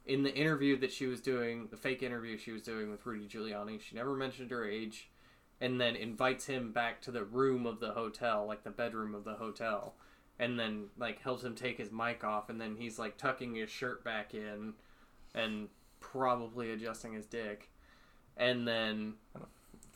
[0.06, 3.28] in the interview that she was doing, the fake interview she was doing with Rudy
[3.28, 5.10] Giuliani, she never mentioned her age,
[5.62, 9.24] and then invites him back to the room of the hotel, like the bedroom of
[9.24, 9.96] the hotel,
[10.40, 13.70] and then like helps him take his mic off, and then he's like tucking his
[13.70, 14.74] shirt back in,
[15.36, 15.68] and
[16.00, 17.70] probably adjusting his dick,
[18.38, 19.14] and then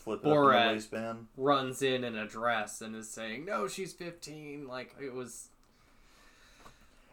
[0.03, 0.73] Flip it up Borat.
[0.73, 1.27] waistband.
[1.37, 5.49] runs in in a dress and is saying, "No, she's 15." Like it was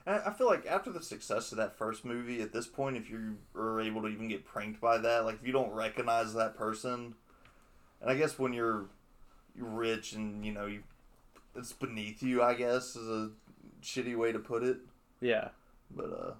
[0.07, 3.37] I feel like after the success of that first movie, at this point, if you
[3.55, 7.15] are able to even get pranked by that, like if you don't recognize that person,
[8.01, 8.87] and I guess when you're
[9.55, 10.83] you're rich and you know you,
[11.55, 12.43] it's beneath you.
[12.43, 13.31] I guess is a
[13.83, 14.79] shitty way to put it.
[15.21, 15.49] yeah.
[15.95, 16.33] But uh,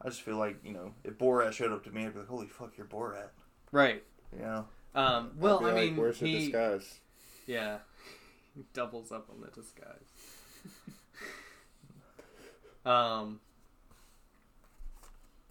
[0.00, 2.28] I just feel like you know if Borat showed up to me, I'd be like,
[2.28, 3.28] "Holy fuck, you're Borat!"
[3.72, 4.02] Right.
[4.34, 4.66] You know?
[4.96, 7.00] Um, well, I like, mean, where's the he disguise?
[7.46, 7.78] yeah,
[8.56, 10.08] he doubles up on the disguise.
[12.86, 13.40] um,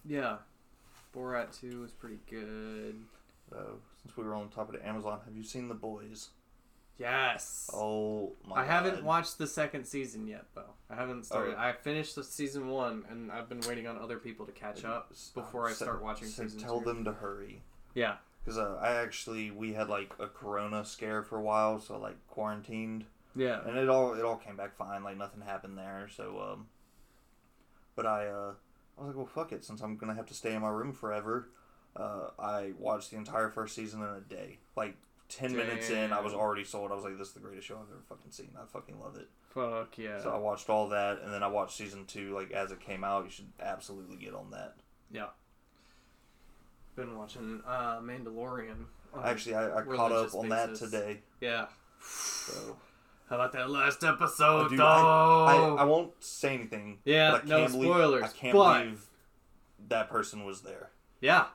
[0.04, 0.38] yeah,
[1.14, 2.96] Borat Two was pretty good.
[3.48, 6.30] So since we were on top of the Amazon, have you seen The Boys?
[6.98, 7.70] Yes.
[7.72, 8.62] Oh my!
[8.62, 10.74] I haven't watched the second season yet, though.
[10.90, 11.54] I haven't started.
[11.56, 11.60] Oh.
[11.60, 15.12] I finished the season one, and I've been waiting on other people to catch up
[15.34, 16.86] before I start watching so season Tell two.
[16.86, 17.62] them to hurry.
[17.94, 18.16] Yeah.
[18.46, 22.14] Because uh, I actually we had like a corona scare for a while, so like
[22.28, 23.04] quarantined,
[23.34, 23.60] Yeah.
[23.66, 25.02] and it all it all came back fine.
[25.02, 26.08] Like nothing happened there.
[26.16, 26.66] So, um,
[27.96, 28.52] but I uh,
[28.96, 29.64] I was like, well, fuck it.
[29.64, 31.48] Since I'm gonna have to stay in my room forever,
[31.96, 34.58] uh, I watched the entire first season in a day.
[34.76, 34.94] Like
[35.28, 36.92] ten minutes in, I was already sold.
[36.92, 38.50] I was like, this is the greatest show I've ever fucking seen.
[38.56, 39.28] I fucking love it.
[39.52, 40.22] Fuck yeah.
[40.22, 43.02] So I watched all that, and then I watched season two like as it came
[43.02, 43.24] out.
[43.24, 44.76] You should absolutely get on that.
[45.10, 45.30] yeah.
[46.96, 48.86] Been watching uh, Mandalorian.
[49.22, 51.20] Actually, I, I caught up on that today.
[51.40, 51.66] Yeah.
[52.02, 52.76] So
[53.28, 54.84] How about that last episode, Dude, though?
[54.84, 56.98] I, I, I won't say anything.
[57.04, 59.06] Yeah, I no can't believe, spoilers, I can't but- believe
[59.88, 60.90] that person was there.
[61.20, 61.46] yeah.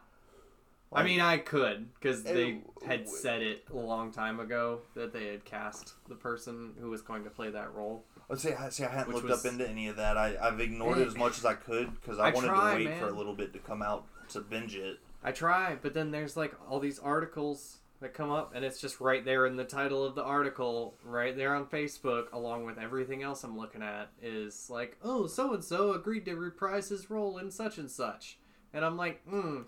[0.93, 5.27] I mean, I could because they had said it a long time ago that they
[5.27, 8.03] had cast the person who was going to play that role.
[8.27, 10.17] let's say, I- see, I hadn't looked was- up into any of that.
[10.17, 12.85] I, I've ignored it as much as I could because I, I wanted try, to
[12.85, 14.99] wait for a little bit to come out to binge it.
[15.23, 18.99] I try, but then there's like all these articles that come up, and it's just
[18.99, 23.21] right there in the title of the article, right there on Facebook, along with everything
[23.21, 27.37] else I'm looking at, is like, oh, so and so agreed to reprise his role
[27.37, 28.39] in such and such.
[28.73, 29.61] And I'm like, hmm,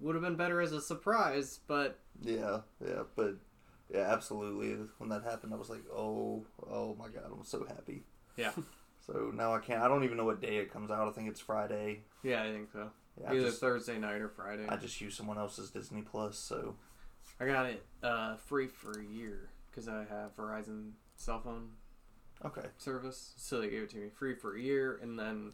[0.00, 3.36] would have been better as a surprise, but Yeah, yeah, but
[3.92, 4.76] yeah, absolutely.
[4.98, 8.04] When that happened, I was like, oh, oh my god, I'm so happy.
[8.36, 8.52] Yeah.
[9.06, 9.80] So now I can't.
[9.80, 11.06] I don't even know what day it comes out.
[11.06, 12.00] I think it's Friday.
[12.24, 12.90] yeah, I think so.
[13.20, 14.66] Yeah, I Either just, Thursday night or Friday.
[14.68, 16.38] I just use someone else's Disney Plus.
[16.38, 16.76] So
[17.40, 21.68] I got it uh, free for a year because I have Verizon cell phone
[22.44, 22.68] okay.
[22.78, 25.52] service, so they gave it to me free for a year, and then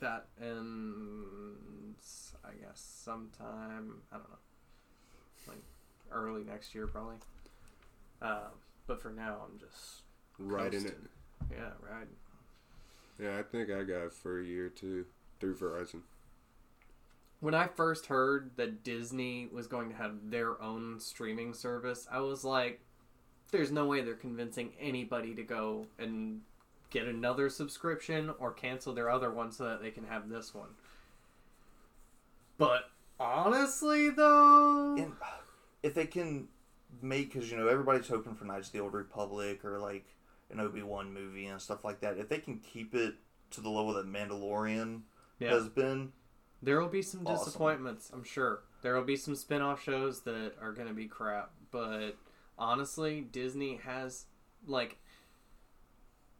[0.00, 4.38] that ends, I guess, sometime I don't know,
[5.48, 5.62] like
[6.10, 7.16] early next year probably.
[8.20, 10.02] Um, but for now, I'm just
[10.38, 10.98] riding in it.
[11.50, 12.16] Yeah riding.
[13.20, 15.06] Yeah, I think I got it for a year too
[15.38, 16.00] through Verizon.
[17.42, 22.20] When I first heard that Disney was going to have their own streaming service, I
[22.20, 22.78] was like,
[23.50, 26.42] there's no way they're convincing anybody to go and
[26.90, 30.68] get another subscription or cancel their other one so that they can have this one.
[32.58, 35.26] But honestly, though, And uh,
[35.82, 36.46] if they can
[37.00, 40.06] make, because you know everybody's hoping for Knights of the Old Republic or like
[40.52, 42.18] an Obi Wan movie and stuff like that.
[42.18, 43.16] If they can keep it
[43.50, 45.00] to the level that Mandalorian
[45.40, 46.12] yeah, has been,
[46.62, 47.44] there will be some Awesome.
[47.44, 48.62] disappointments, I'm sure.
[48.82, 51.50] There will be some spin off shows that are going to be crap.
[51.70, 52.16] But
[52.58, 54.26] honestly, Disney has,
[54.66, 54.98] like,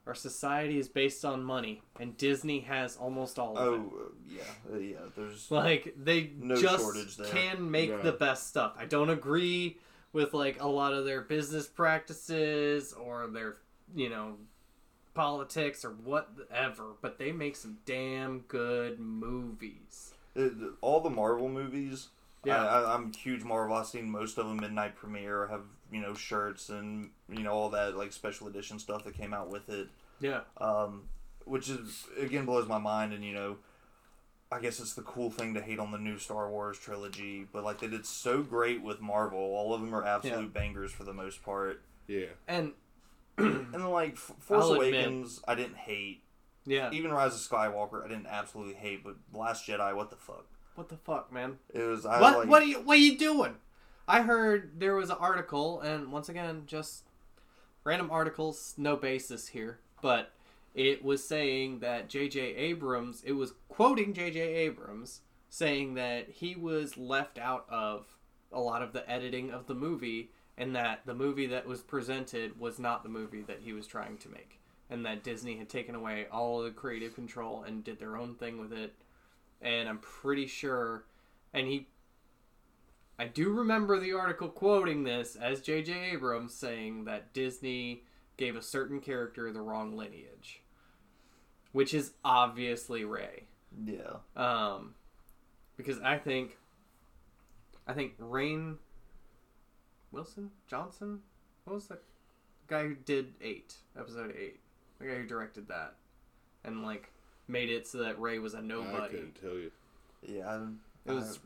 [0.06, 3.80] our society is based on money, and Disney has almost all of it.
[3.80, 4.96] oh yeah, uh, yeah.
[5.16, 7.28] There's Like they No just shortage there.
[7.28, 7.98] can make Yeah.
[8.02, 8.74] the best stuff.
[8.76, 9.78] I don't agree
[10.12, 13.58] with like a lot of their business practices or their
[13.94, 14.38] you know
[15.14, 20.11] politics or whatever, but they make some damn good movies.
[20.36, 20.48] Uh,
[20.80, 22.08] all the Marvel movies.
[22.44, 22.64] Yeah.
[22.64, 23.76] I, I, I'm huge Marvel.
[23.76, 25.46] I've seen most of them midnight premiere.
[25.48, 29.32] Have you know shirts and you know all that like special edition stuff that came
[29.34, 29.88] out with it.
[30.20, 30.40] Yeah.
[30.58, 31.04] um,
[31.44, 33.12] which is again blows my mind.
[33.12, 33.56] And you know,
[34.50, 37.62] I guess it's the cool thing to hate on the new Star Wars trilogy, but
[37.64, 39.38] like they did so great with Marvel.
[39.38, 41.82] All of them are absolute bangers for the most part.
[42.08, 42.26] Yeah.
[42.48, 42.72] And
[43.38, 46.22] And like Force I'll admit- Awakens, I didn't hate.
[46.66, 49.04] Yeah, Even Rise of Skywalker, I didn't absolutely hate.
[49.04, 50.46] But Last Jedi, what the fuck?
[50.74, 51.58] what the fuck, man?
[51.72, 53.56] It was I what like, what are you what are you doing?
[54.08, 57.04] I heard there was an article, and once again, just
[57.84, 60.32] random articles, no basis here, but
[60.74, 62.40] it was saying that J.J.
[62.40, 64.40] Abrams, it was quoting J.J.
[64.40, 68.16] Abrams, saying that he was left out of
[68.50, 72.58] a lot of the editing of the movie, and that the movie that was presented
[72.58, 74.58] was not the movie that he was trying to make,
[74.92, 78.34] and that Disney had taken away all of the creative control and did their own
[78.34, 78.94] thing with it.
[79.62, 81.04] And I'm pretty sure,
[81.54, 81.86] and he
[83.18, 86.12] I do remember the article quoting this as J.J.
[86.12, 88.02] Abrams saying that Disney
[88.36, 90.62] gave a certain character the wrong lineage,
[91.72, 93.44] which is obviously Rey.
[93.84, 94.16] yeah.
[94.34, 94.94] Um,
[95.76, 96.56] because I think,
[97.86, 98.78] I think Rain
[100.10, 101.20] Wilson Johnson,
[101.64, 102.02] what was that
[102.66, 104.58] guy who did eight episode eight,
[105.02, 105.94] the guy who directed that,
[106.64, 107.10] and like
[107.48, 109.02] made it so that Rey was a I nobody.
[109.04, 109.70] I couldn't tell you.
[110.26, 111.40] Yeah, I, It was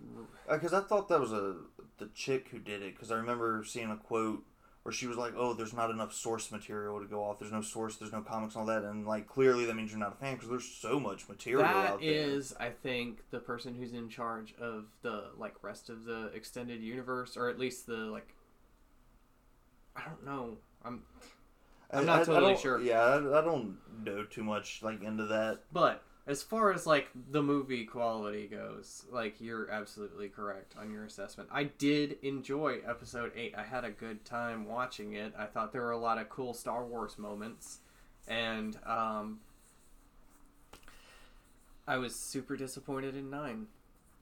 [0.51, 1.57] because uh, I thought that was a
[1.99, 2.95] the chick who did it.
[2.95, 4.45] Because I remember seeing a quote
[4.83, 7.39] where she was like, "Oh, there's not enough source material to go off.
[7.39, 7.97] There's no source.
[7.97, 10.35] There's no comics and all that." And like clearly that means you're not a fan
[10.35, 12.11] because there's so much material That out there.
[12.13, 16.83] is, I think, the person who's in charge of the like rest of the extended
[16.83, 18.35] universe, or at least the like
[19.97, 20.59] I don't know.
[20.85, 21.25] I'm I-
[21.91, 22.81] I'm not I- I totally don't- sure.
[22.81, 25.61] Yeah, I, I don't know too much like into that.
[25.73, 31.05] But as far as like the movie quality goes, like you're absolutely correct on your
[31.05, 31.49] assessment.
[31.53, 33.55] I did enjoy episode 8.
[33.57, 35.33] I had a good time watching it.
[35.39, 37.79] I thought there were a lot of cool Star Wars moments
[38.27, 39.39] and um
[41.87, 43.67] I was super disappointed in 9.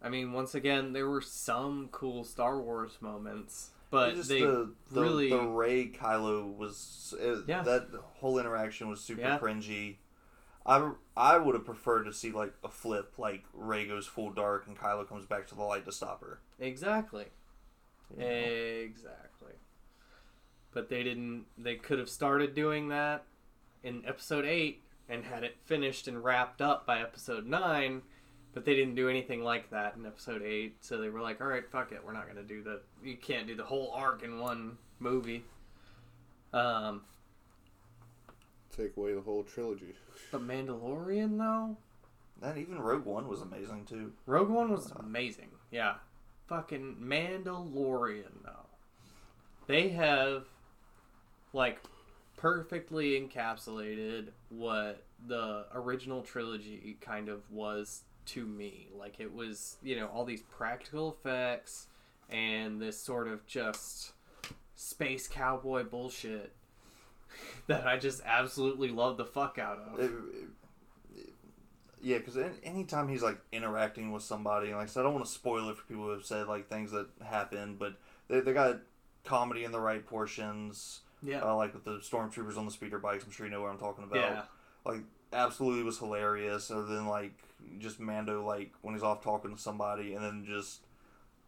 [0.03, 4.73] I mean, once again, there were some cool Star Wars moments, but just they the,
[4.91, 7.63] the really the Rey Kylo was it, Yeah.
[7.63, 9.39] that whole interaction was super Yeah.
[9.39, 9.97] cringy.
[10.67, 14.67] I I would have preferred to see like a flip, like Rey goes full dark
[14.67, 16.41] and Kylo comes back to the light to stop her.
[16.59, 17.27] Exactly.
[18.17, 18.25] know?
[18.27, 19.53] Exactly.
[20.73, 21.47] But they didn't.
[21.57, 23.25] They could have started doing that
[23.83, 28.03] in episode 8 and had it finished and wrapped up by episode 9,
[28.55, 30.77] but they didn't do anything like that in episode 8.
[30.81, 32.01] So they were like, alright, fuck it.
[32.05, 32.81] We're not going to do the.
[33.03, 35.45] You can't do the whole arc in one movie.
[36.53, 37.03] Um,
[38.77, 39.95] Take away the whole trilogy.
[40.33, 41.77] but Mandalorian, though?
[42.43, 44.13] And even Rogue One was amazing too.
[44.27, 45.49] Rogue One was amazing.
[45.71, 45.95] Yeah.
[46.49, 48.67] Fucking Mandalorian though.
[49.67, 50.45] They have
[51.53, 51.81] like
[52.37, 58.89] perfectly encapsulated what the original trilogy kind of was to me.
[58.99, 61.87] Like it was, you know, all these practical effects
[62.31, 64.13] and this sort of just
[64.77, 66.53] space cowboy bullshit
[67.67, 70.01] that I just absolutely love the fuck out of.
[70.01, 70.49] It- it-
[72.03, 75.33] yeah, because anytime he's like interacting with somebody, like I said, I don't want to
[75.33, 77.95] spoil it for people who have said like things that happen, but
[78.29, 78.81] they they got
[79.25, 81.01] comedy in the right portions.
[81.23, 81.41] yeah.
[81.43, 83.79] Uh, like with the stormtroopers on the speeder bikes, I'm sure you know what I'm
[83.79, 84.17] talking about.
[84.19, 84.43] yeah.
[84.85, 85.01] Like
[85.33, 86.71] absolutely was hilarious.
[86.71, 87.39] Other than like
[87.79, 90.81] just Mando like when he's off talking to somebody and then just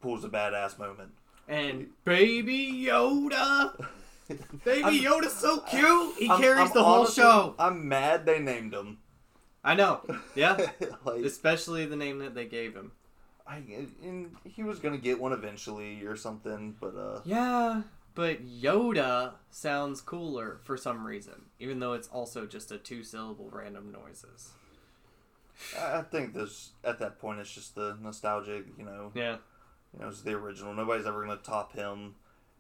[0.00, 1.10] pulls a badass moment.
[1.48, 3.76] And Baby Yoda.
[4.64, 6.16] Baby I'm- Yoda's so cute.
[6.18, 7.54] He I'm- carries I'm the whole honestly- show.
[7.58, 8.98] I'm mad they named him.
[9.64, 10.00] I know.
[10.34, 10.56] Yeah.
[11.04, 12.92] like Especially the name that they gave him.
[13.48, 13.62] I,
[14.02, 17.82] and he was gonna get one eventually or something, but uh, Yeah,
[18.16, 23.48] but Yoda sounds cooler for some reason, even though it's also just a two syllable
[23.52, 24.50] random noises.
[25.78, 29.12] I I think this at that point it's just the nostalgic, you know.
[29.14, 29.36] Yeah.
[29.94, 30.74] You know, it's the original.
[30.74, 32.14] Nobody's ever gonna top him.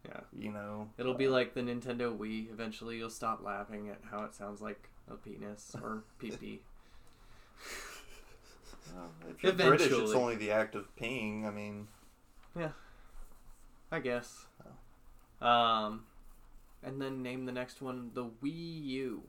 [0.04, 0.20] Yeah.
[0.32, 0.88] You know.
[0.98, 2.50] It'll be like the Nintendo Wii.
[2.50, 6.60] Eventually you'll stop laughing at how it sounds like a penis or pee pee.
[8.94, 11.44] Well, if you're British, it's only the act of peeing.
[11.44, 11.88] I mean,
[12.56, 12.70] Yeah.
[13.90, 14.46] I guess.
[15.40, 16.04] Um,
[16.82, 19.22] and then name the next one the Wii U.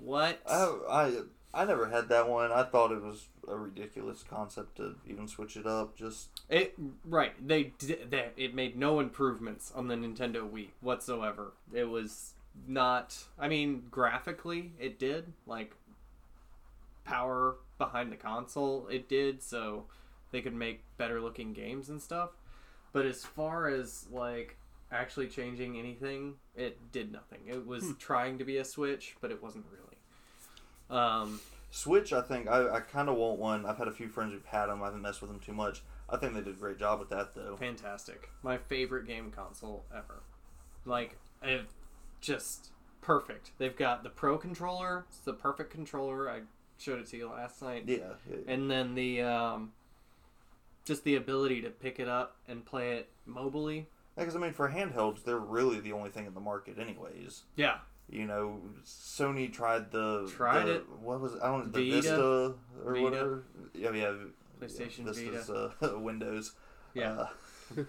[0.00, 0.40] What?
[0.48, 1.12] I, I
[1.52, 2.52] I never had that one.
[2.52, 5.96] I thought it was a ridiculous concept to even switch it up.
[5.96, 6.74] Just It
[7.04, 7.32] right.
[7.46, 8.34] They did that.
[8.36, 11.52] It made no improvements on the Nintendo Wii whatsoever.
[11.72, 12.34] It was
[12.68, 13.24] not.
[13.38, 15.74] I mean, graphically, it did like
[17.04, 18.86] power behind the console.
[18.88, 19.86] It did so
[20.30, 22.30] they could make better looking games and stuff.
[22.92, 24.56] But as far as like
[24.92, 27.40] actually changing anything, it did nothing.
[27.46, 27.92] It was hmm.
[27.98, 29.89] trying to be a Switch, but it wasn't really.
[30.90, 32.12] Um, Switch.
[32.12, 33.64] I think I, I kind of want one.
[33.66, 34.82] I've had a few friends who've had them.
[34.82, 35.82] I haven't messed with them too much.
[36.08, 37.56] I think they did a great job with that though.
[37.56, 38.28] fantastic.
[38.42, 40.22] My favorite game console ever.
[40.84, 41.66] Like, it,
[42.20, 42.70] just
[43.00, 43.52] perfect.
[43.58, 45.04] They've got the Pro controller.
[45.08, 46.28] It's the perfect controller.
[46.28, 46.40] I
[46.78, 47.84] showed it to you last night.
[47.86, 48.14] Yeah.
[48.28, 49.72] it- And then the um,
[50.84, 53.86] just the ability to pick it up and play it mobily.
[54.16, 57.42] Because I mean, for handhelds, they're really the only thing in the market, anyways.
[57.56, 57.78] Yeah,
[58.10, 60.88] You know, Sony tried the Tried the- it.
[61.00, 61.40] What was it?
[61.42, 62.02] I don't know, the Vita.
[62.02, 62.54] Vista
[62.84, 63.02] or Vita.
[63.04, 63.44] whatever.
[63.72, 64.14] Yeah, yeah.
[64.60, 65.72] PlayStation Vista's, Vita.
[65.94, 66.52] Uh, Windows.
[66.92, 67.12] Yeah.
[67.12, 67.26] Uh,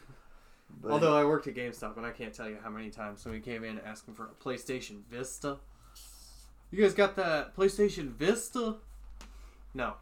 [0.81, 3.41] but Although I worked at GameStop and I can't tell you how many times somebody
[3.43, 5.57] came in asking for a PlayStation Vista.
[6.69, 8.75] You guys got that PlayStation Vista?
[9.73, 9.95] No.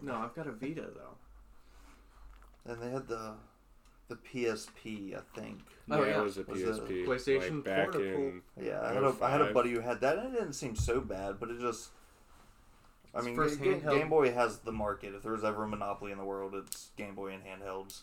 [0.00, 2.70] No, I've got a Vita though.
[2.72, 3.34] and they had the
[4.08, 5.60] the PSP, I think.
[5.90, 6.20] Oh, yeah, yeah.
[6.20, 7.06] it was a Was it PSP.
[7.06, 8.04] PlayStation like back Portable.
[8.04, 10.54] in Yeah, I had a I had a buddy who had that, and it didn't
[10.54, 11.90] seem so bad, but it just.
[13.14, 13.98] I mean, first Ga- Ga- handheld.
[13.98, 15.14] Game Boy has the market.
[15.14, 18.02] If there was ever a monopoly in the world, it's Game Boy and handhelds.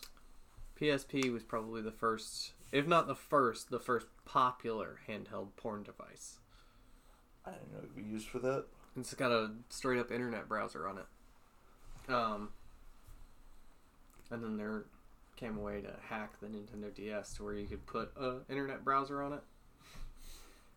[0.80, 6.38] PSP was probably the first, if not the first, the first popular handheld porn device.
[7.46, 8.64] I didn't know if it could be used for that.
[8.96, 12.12] It's got a straight up internet browser on it.
[12.12, 12.48] Um,
[14.30, 14.84] and then there
[15.36, 18.84] came a way to hack the Nintendo DS to where you could put a internet
[18.84, 19.40] browser on it.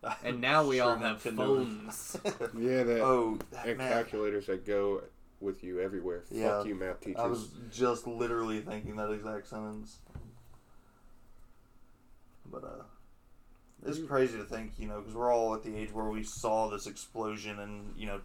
[0.24, 2.16] And now we all have Nintendo- phones.
[2.58, 5.02] Yeah, that oh, that, and man, calculators that go
[5.40, 6.22] with you everywhere.
[6.30, 6.58] Yeah.
[6.58, 7.16] Fuck you, math teachers.
[7.20, 9.98] I was just literally thinking that exact sentence.
[12.50, 12.82] But uh,
[13.86, 16.68] it's crazy to think, you know, because we're all at the age where we saw
[16.68, 18.20] this explosion and you know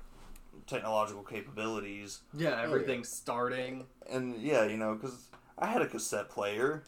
[0.67, 3.85] technological capabilities, Yeah, everything's starting.
[4.09, 5.27] and yeah, you know, because
[5.57, 6.83] I had a cassette player,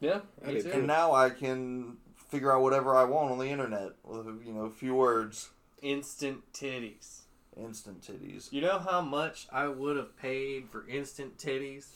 [0.00, 0.70] Yeah, me too.
[0.72, 1.96] and now I can
[2.30, 5.50] figure out whatever I want on the internet with you know a few words,
[5.82, 7.20] Instant titties.
[7.56, 8.52] instant titties.
[8.52, 11.86] You know how much I would have paid for instant titties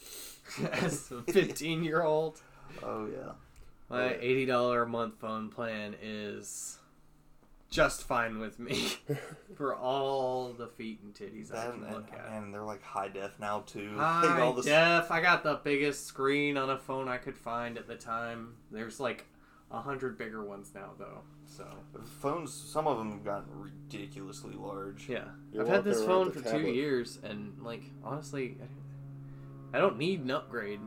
[0.73, 2.41] as a 15 year old?
[2.83, 3.33] Oh yeah.
[3.91, 6.79] My $80 a month phone plan is
[7.73, 8.93] just fine with me
[9.57, 12.31] for all the feet and titties I That, can and, look at.
[12.33, 13.91] and they're like high def now too.
[13.97, 15.11] Like, High all this- def.
[15.11, 18.55] I got the biggest screen on a phone I could find at the time.
[18.71, 19.27] There's like
[19.71, 21.23] a hundred bigger ones now, though.
[21.47, 21.67] So
[22.21, 25.09] Phones, some of them have gotten ridiculously large.
[25.09, 29.81] yeah, You're I've had this phone for a two years, and like honestly, I- I
[29.81, 30.81] don't need an upgrade.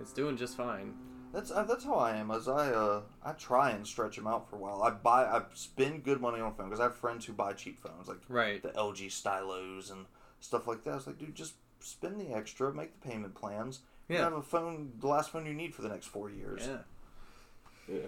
[0.00, 0.94] It's doing just fine.
[1.34, 2.30] That's uh, that's how I am.
[2.30, 4.82] As I uh I try and stretch them out for a while.
[4.84, 7.52] I buy I spend good money on a phone because I have friends who buy
[7.54, 8.62] cheap phones like Right.
[8.62, 10.06] the LG Stylos and
[10.40, 10.90] stuff like that.
[10.92, 13.80] I was like, dude, just spend the extra, make the payment plans.
[14.08, 14.22] You Yeah.
[14.24, 16.68] have a phone, the last phone you need for the next four years.
[16.68, 17.96] Yeah.
[17.96, 18.06] Yeah.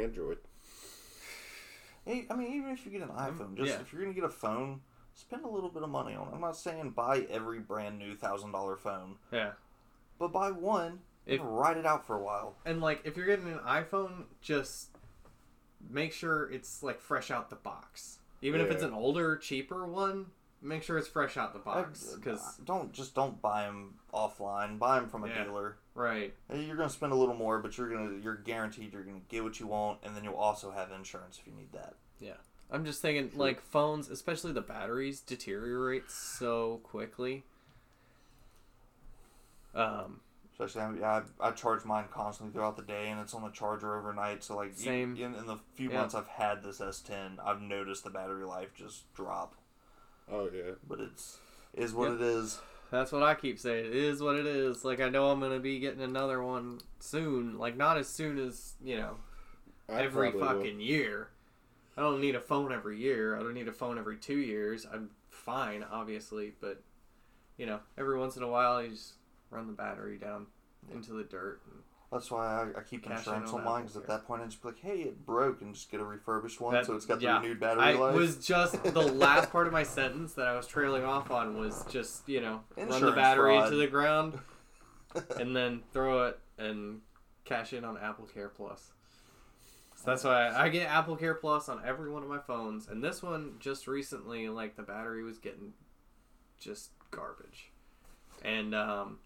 [0.00, 0.38] Android.
[2.06, 3.80] Hey, I mean, even if you get an iPhone, just yeah.
[3.80, 4.80] if you're gonna get a phone,
[5.14, 6.30] spend a little bit of money on it.
[6.34, 9.52] I'm not saying buy every brand new thousand dollar phone, Yeah.
[10.18, 12.56] But buy one If- and ride it out for a while.
[12.64, 14.90] And like, if you're getting an iPhone, just
[15.90, 18.18] make sure it's like fresh out the box.
[18.42, 20.26] Even if it's an older, cheaper one,
[20.60, 22.14] make sure it's fresh out the box.
[22.14, 24.78] Because don't just don't buy them offline.
[24.78, 25.44] Buy them from a Yeah.
[25.44, 25.76] dealer.
[25.96, 29.20] right, eh, You're gonna spend a little more, but you're gonna you're guaranteed you're gonna
[29.28, 31.94] get what you want, and then you'll also have insurance if you need that.
[32.18, 32.34] Yeah.
[32.68, 37.44] I'm just thinking like phones, especially the batteries, deteriorate so quickly.
[39.74, 40.20] Um,
[40.52, 43.98] Especially, I, I, I charge mine constantly throughout the day, and it's on the charger
[43.98, 44.44] overnight.
[44.44, 45.16] So like, Same.
[45.16, 45.98] in, in the few Yeah.
[45.98, 49.56] months I've had this S10, I've noticed the battery life just drop.
[50.30, 50.72] Oh yeah.
[50.88, 51.38] But it's
[51.74, 52.14] is what Yeah.
[52.16, 52.60] it is.
[52.92, 53.86] that's what I keep saying.
[53.86, 54.84] It is what it is.
[54.84, 57.58] Like I know I'm gonna be getting another one soon.
[57.58, 59.16] Like not as soon as you know
[59.88, 60.62] I every probably will.
[60.62, 61.30] fucking year.
[61.96, 63.36] I don't need a phone every year.
[63.36, 64.86] I don't need a phone every two years.
[64.90, 66.80] I'm fine, obviously, but
[67.58, 69.14] you know, every once in a while, you just
[69.50, 70.46] run the battery down
[70.92, 71.60] into the dirt.
[71.70, 71.82] And
[72.12, 74.42] That's why I, I keep Cash insurance in on on mine because at that point
[74.42, 76.94] I just be like, hey, it broke, and just get a refurbished one, That- so
[76.94, 77.40] it's got the yeah.
[77.40, 78.14] renewed battery I life.
[78.14, 81.84] was just the last part of my sentence that I was trailing off on was
[81.90, 83.66] just you know run the battery fraud.
[83.66, 84.38] into the ground
[85.38, 87.00] and then throw it and
[87.44, 88.90] cash in on Apple Care Plus.
[89.96, 93.02] So that's why I get Apple Care Plus on every one of my phones, and
[93.02, 95.72] this one just recently, like the battery was getting
[96.58, 97.70] just garbage,
[98.44, 99.18] and um,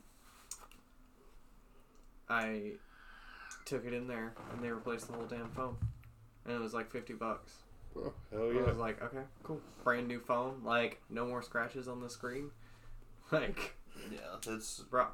[2.31, 2.73] I
[3.65, 5.77] took it in there and they replaced the whole damn phone,
[6.45, 7.53] and it was like fifty bucks.
[7.97, 8.61] Oh, hell yeah.
[8.61, 12.51] I was like, okay, cool, brand new phone, like no more scratches on the screen,
[13.33, 13.75] like,
[14.11, 15.07] yeah, it's bro,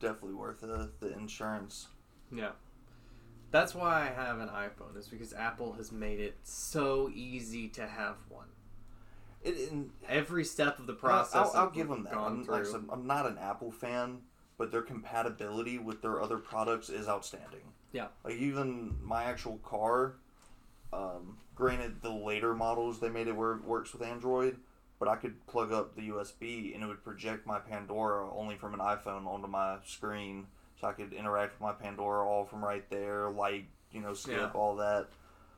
[0.00, 1.88] definitely worth the, the insurance.
[2.32, 2.52] Yeah.
[3.50, 7.86] That's why I have an iPhone, is because Apple has made it so easy to
[7.86, 8.48] have one.
[9.44, 11.36] It, and Every step of the process.
[11.36, 12.16] I'll, I'll I've give them that.
[12.16, 14.22] I'm, like I I'm not an Apple fan,
[14.58, 17.62] but their compatibility with their other products is outstanding.
[17.92, 18.08] Yeah.
[18.24, 20.14] Like even my actual car,
[20.92, 24.56] um, granted the later models they made it where it works with Android,
[24.98, 28.74] but I could plug up the USB and it would project my Pandora only from
[28.74, 30.46] an iPhone onto my screen,
[30.80, 34.36] so I could interact with my Pandora all from right there, like you know, skip
[34.36, 34.50] Yeah.
[34.54, 35.08] all that.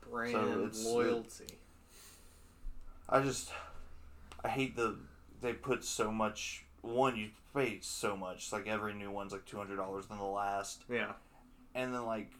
[0.09, 1.45] Brand so loyalty.
[3.09, 3.51] I just
[4.43, 4.97] I hate the
[5.41, 9.45] they put so much one you pay so much It's like every new one's like
[9.45, 11.13] two hundred dollars than the last yeah.
[11.75, 12.31] and then like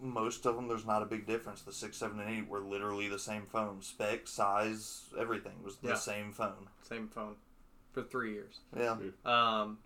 [0.00, 3.08] most of them there's not a big difference the six seven and eight were literally
[3.08, 5.94] the same phone spec size everything was the Yeah.
[5.94, 7.36] same phone Same phone.
[7.92, 8.60] For three years.
[8.76, 9.78] yeah Um,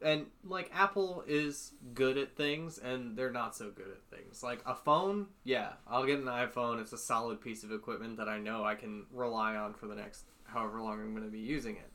[0.00, 4.44] and like Apple is good at things, and they're not so good at things.
[4.44, 6.80] Like a phone, yeah, I'll get an iPhone.
[6.80, 9.96] It's a solid piece of equipment that I know I can rely on for the
[9.96, 11.90] next however long I'm going to be using it.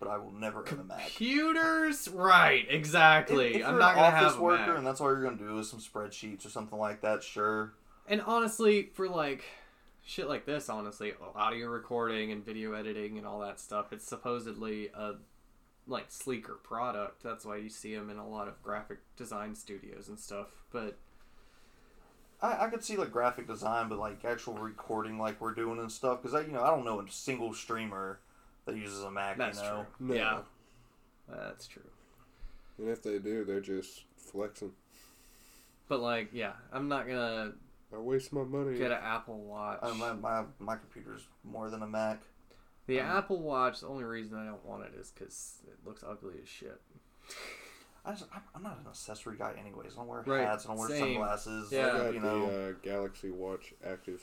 [0.00, 2.66] But I will never own a Mac Computers, right?
[2.68, 3.50] Exactly.
[3.50, 4.78] if, if I'm you're not an gonna office have a worker Mac.
[4.78, 7.74] and that's all you're gonna do is some spreadsheets or something like that sure
[8.08, 9.44] And honestly, for like
[10.02, 14.88] shit like this, honestly, audio recording and video editing and all that stuff, it's supposedly
[14.94, 15.12] a
[15.86, 17.22] like sleeker product.
[17.22, 20.48] That's why you see them in a lot of graphic design studios and stuff.
[20.72, 20.96] But
[22.40, 25.92] I, I could see like graphic design, but like actual recording, like we're doing and
[25.92, 26.22] stuff.
[26.22, 28.20] Because I, you know, I don't know a single streamer
[28.66, 29.36] that uses a Mac.
[29.38, 30.06] that's you know, true.
[30.08, 30.14] No.
[30.14, 30.38] Yeah,
[31.28, 31.82] that's true.
[32.78, 34.72] And if they do, they're just flexing.
[35.88, 37.52] But like, yeah, I'm not gonna
[37.92, 38.78] I waste my money.
[38.78, 39.80] get an Apple Watch.
[39.82, 42.20] Uh, my, my my computer's more than a Mac.
[42.86, 43.80] the um, Apple Watch.
[43.80, 46.80] The only reason I don't want it is because it looks ugly as shit.
[48.04, 49.92] I just, I'm- I'm not an accessory guy, anyways.
[49.92, 50.64] I don't wear Right, hats.
[50.64, 51.00] I don't wear same.
[51.00, 51.70] sunglasses.
[51.70, 51.88] Yeah.
[51.88, 52.46] I got you know.
[52.46, 54.22] the uh, Galaxy Watch Active.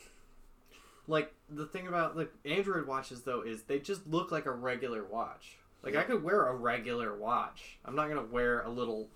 [1.08, 5.04] Like the thing about like Android watches though is they just look like a regular
[5.04, 5.58] watch.
[5.84, 7.80] Like I could wear a regular watch.
[7.86, 9.10] I'm not gonna wear a little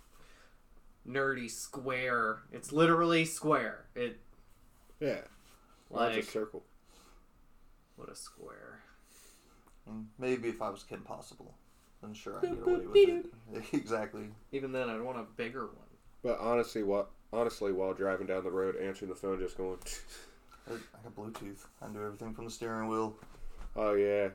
[1.08, 2.40] nerdy square.
[2.52, 3.86] It's literally square.
[3.96, 4.20] It
[5.00, 5.22] Yeah.
[5.90, 6.64] Watch a circle.
[7.98, 8.80] what a square.
[9.90, 11.56] Mm, maybe if I was Kim Possible,
[12.02, 13.66] then sure I'd get away with it.
[13.74, 14.30] exactly.
[14.52, 15.88] Even then, I'd want a bigger one.
[16.24, 19.78] But honestly, what honestly, while driving down the road, answering the phone, just going,
[20.70, 21.66] I, I got Bluetooth.
[21.82, 23.16] I can do everything from the steering wheel.
[23.76, 24.30] "Oh yeah,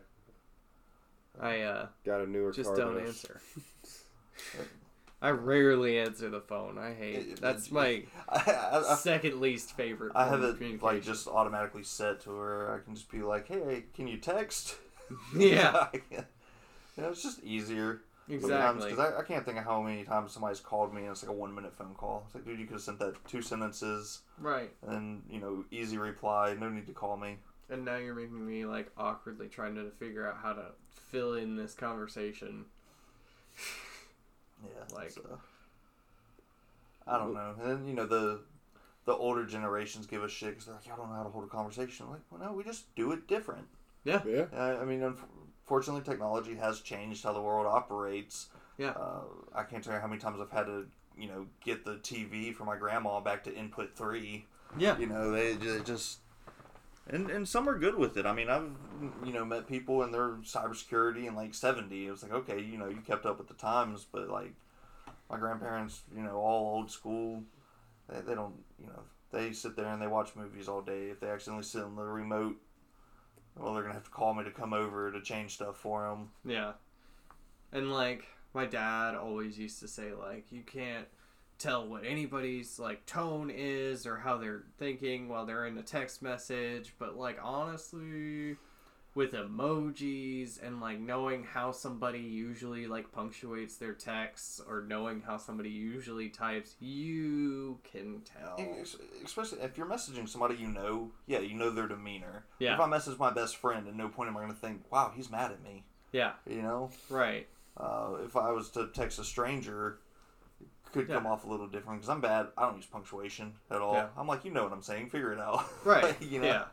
[1.41, 3.41] I uh got a newer just car." don't than answer.
[5.23, 6.79] I rarely answer the phone.
[6.79, 10.13] I hate it- that's it- my I, I, I, second least favorite.
[10.15, 13.85] I have it like just automatically set to where I can just be like, "Hey,
[13.95, 14.77] can you text?"
[15.37, 16.25] yeah, you
[16.99, 18.03] know, it's just easier.
[18.29, 18.91] Exactly.
[18.91, 21.31] Because I, I can't think of how many times somebody's called me and it's like
[21.31, 22.25] a one minute phone call.
[22.27, 24.73] It's like, dude, you could have sent that two sentences Right.
[24.87, 26.55] and you know, easy reply.
[26.59, 27.37] No need to call me.
[27.71, 30.67] And now you're making me like awkwardly trying to figure out how to
[31.11, 32.65] fill in this conversation.
[34.65, 35.39] Yeah, Like- so,
[37.07, 37.55] I don't know.
[37.63, 38.41] And you know the
[39.05, 41.45] the older generations give a shit because they're like, I don't know how to hold
[41.45, 42.07] a conversation.
[42.07, 43.67] I'm like, well, no, we just do it different.
[44.05, 44.21] Yeah,
[44.53, 45.03] Uh, I mean,
[45.67, 48.47] unfortunately, technology has changed how the world operates.
[48.79, 48.91] Yeah.
[48.91, 50.87] Uh, I can't tell you how many times I've had to,
[51.19, 54.47] you know, get the TV for my grandma back to input three.
[54.79, 54.97] Yeah.
[54.97, 56.19] You know, they, they just.
[57.09, 58.27] And, and some are good with it.
[58.27, 58.71] I mean, I've
[59.25, 62.09] you know met people in their cybersecurity in like seventy.
[62.09, 64.55] It was like okay, you know, you kept up with the times, but like
[65.31, 67.45] my grandparents, you know, all old school.
[68.09, 71.11] They, they don't, you know, they sit there and they watch movies all day.
[71.11, 72.57] If they accidentally sit on the remote,
[73.59, 76.31] well, they're gonna have to call me to come over to change stuff for them.
[76.45, 76.73] Yeah.
[77.73, 81.07] And like my dad always used to say like you can't
[81.59, 86.23] tell what anybody's like tone is or how they're thinking while they're in a text
[86.23, 88.57] message, but like honestly
[89.17, 95.39] with emojis and like knowing how somebody usually like punctuates their texts or knowing how
[95.39, 98.61] somebody usually types, you can tell.
[99.25, 102.45] Especially if you're messaging somebody you know, yeah, you know their demeanor.
[102.59, 102.75] Yeah.
[102.75, 105.31] If I message my best friend, at no point am I gonna think, "Wow, he's
[105.31, 106.91] mad at me." Yeah, You know.
[107.09, 107.49] right.
[107.77, 109.99] Uh, if I was to text a stranger,
[110.61, 112.49] it could come off a little different because I'm bad.
[112.57, 113.95] I don't use punctuation at all.
[113.95, 114.09] Yeah.
[114.17, 115.11] I'm like, you know what I'm saying.
[115.11, 115.65] Figure it out.
[115.85, 116.21] Right.
[116.23, 116.47] you know.
[116.47, 116.65] Yeah.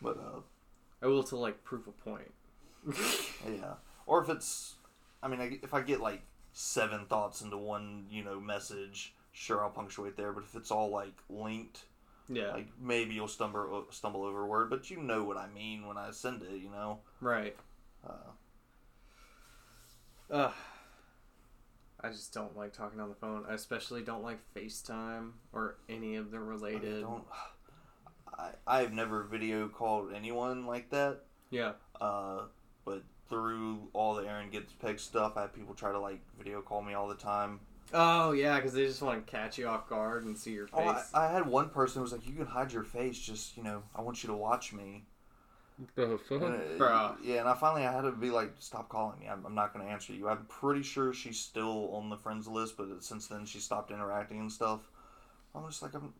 [0.00, 0.40] But uh,
[1.02, 2.32] I will to like prove a point.
[3.48, 3.74] yeah.
[4.06, 4.76] Or if it's,
[5.22, 6.22] I mean, if I get like
[6.52, 10.32] seven thoughts into one, you know, message, sure I'll punctuate there.
[10.32, 11.84] But if it's all like linked,
[12.28, 12.52] yeah.
[12.52, 15.96] like maybe you'll stumble stumble over a word, but you know what I mean when
[15.96, 16.56] I send it.
[16.58, 17.00] You know.
[17.20, 17.56] right.
[18.06, 18.30] Uh,
[20.30, 20.52] Ugh.
[22.00, 23.44] I just don't like talking on the phone.
[23.48, 27.02] I especially don't like FaceTime or any of the I related.
[27.02, 27.24] don't.
[28.38, 31.20] I I've never video called anyone like that.
[31.50, 31.72] Yeah.
[32.00, 32.42] Uh,
[32.84, 36.82] but through all the Aaron Gettspegged stuff, I have people try to like video call
[36.82, 37.60] me all the time.
[37.92, 40.78] Oh yeah, because they just want to catch you off guard and see your face.
[40.78, 43.56] Oh, I, I had one person who was like, "You can hide your face, just
[43.56, 45.04] you know, I want you to watch me."
[45.94, 46.42] The fuck?
[46.42, 47.16] And it- Bruh.
[47.22, 49.28] yeah, and I finally I had to be like, "Stop calling me.
[49.28, 52.46] I'm, I'm not going to answer you." I'm pretty sure she's still on the friends
[52.46, 54.80] list, but since then she stopped interacting and stuff.
[55.54, 56.12] I'm just like, I'm,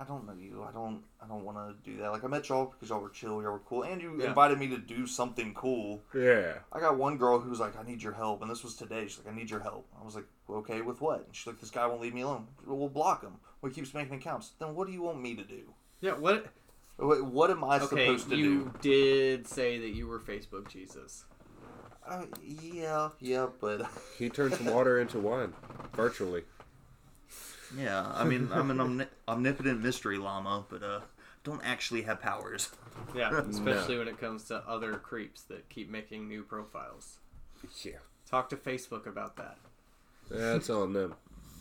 [0.00, 0.64] I don't know you.
[0.68, 2.12] I don't, I don't want to do that.
[2.12, 4.28] Like I met y'all because y'all were chill, y'all were cool, and you Yeah.
[4.28, 6.02] invited me to do something cool.
[6.14, 6.54] Yeah.
[6.72, 8.40] I got one girl who was like, I need your help.
[8.42, 9.08] And this was today.
[9.08, 9.86] She's like, I need your help.
[10.00, 11.24] I was like, okay, with what?
[11.26, 12.46] And she's like, this guy won't leave me alone.
[12.64, 13.34] Well, block him.
[13.60, 14.52] Well, he keeps making accounts.
[14.60, 15.74] Then what do you want me to do?
[16.00, 16.12] yeah.
[16.12, 16.46] What?
[16.96, 18.42] What, what am I Okay, supposed to do?
[18.42, 21.24] you did say that you were Facebook Jesus.
[22.06, 23.86] Uh, yeah, yeah, but.
[24.18, 25.52] He turned some water into wine,
[25.94, 26.42] virtually.
[27.76, 31.00] Yeah, I mean, I'm an omni- omnipotent mystery llama, but uh,
[31.44, 32.70] don't actually have powers.
[33.14, 37.18] Yeah, especially when it comes to other creeps that keep making new profiles.
[37.82, 37.98] Yeah.
[38.30, 39.56] Talk to Facebook about that.
[40.30, 41.14] That's on them.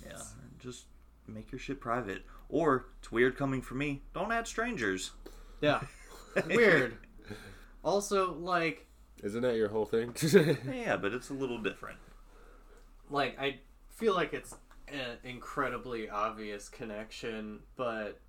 [0.06, 0.22] Yeah,
[0.60, 0.86] just
[1.28, 2.24] make your shit private.
[2.50, 5.12] Or, it's weird coming from me, don't add strangers.
[5.62, 5.82] Yeah.
[6.48, 6.98] Weird.
[7.84, 8.86] Also, like,
[9.24, 10.14] Isn't that your whole thing?
[10.72, 11.98] Yeah, but it's a little different.
[13.10, 14.56] like I feel like it's
[14.88, 18.20] an incredibly obvious connection, but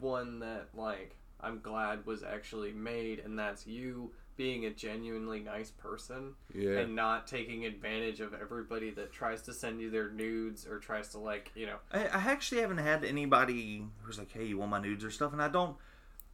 [0.00, 5.70] one that like I'm glad was actually made, and that's you being a genuinely nice
[5.70, 6.78] person Yeah.
[6.80, 11.10] and not taking advantage of everybody that tries to send you their nudes or tries
[11.10, 14.70] to like you know I, I actually haven't had anybody who's like, "Hey, you want
[14.70, 15.76] my nudes or stuff?" And I don't.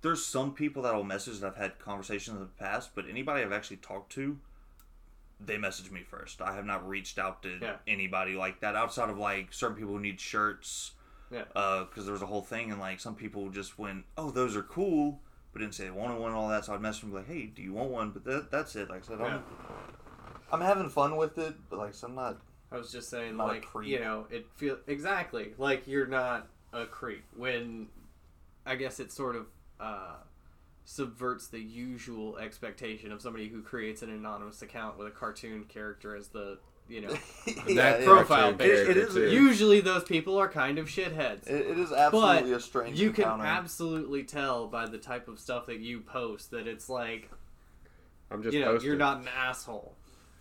[0.03, 3.53] There's some people that'll message that I've had conversations in the past, but anybody I've
[3.53, 4.39] actually talked to,
[5.45, 6.43] they message me first.
[6.43, 7.77] I have not reached out to Yeah.
[7.87, 10.93] anybody like that outside of like certain people who need shirts.
[11.31, 11.45] Yeah.
[11.45, 14.63] Because there was a whole thing, and like some people just went, "Oh, those are
[14.65, 15.21] cool,"
[15.53, 16.65] but didn't say they wanted one and all that.
[16.65, 18.91] So I'd message them like, "Hey, do you want one?" But that, that's it.
[18.91, 19.27] Like I said, Yeah.
[19.37, 19.45] I'm,
[20.53, 22.39] I'm having fun with it, but like said, I'm not.
[22.73, 27.25] I was just saying, like you know, it feel exactly like you're not a creep
[27.37, 27.89] when
[28.67, 29.47] I guess it's sort of
[29.81, 30.15] uh,
[30.95, 36.17] subverts the usual expectation of somebody who creates an anonymous account with a cartoon character
[36.17, 37.09] as the you know.
[37.77, 41.47] that profile cartoon picture, It- it is- Usually, those people are kind of shitheads.
[41.47, 43.01] It, it is absolutely But a strange.
[43.01, 47.31] you can absolutely tell by the type of stuff that you post that it's like
[48.33, 48.89] I'm just you know posting.
[48.89, 49.95] you're not an asshole,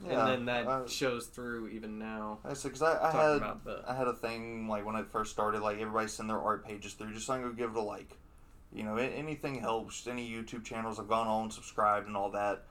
[0.04, 2.40] Yeah, and then that I- shows through even now.
[2.44, 5.04] I said, 'cause I, I had about the I had a thing like when I
[5.04, 7.14] first started, like everybody send their art pages through.
[7.14, 8.18] Just so I could give it a like.
[8.74, 10.06] You know, anything helps.
[10.08, 12.64] Any YouTube channels I've gone on, subscribed, and all that,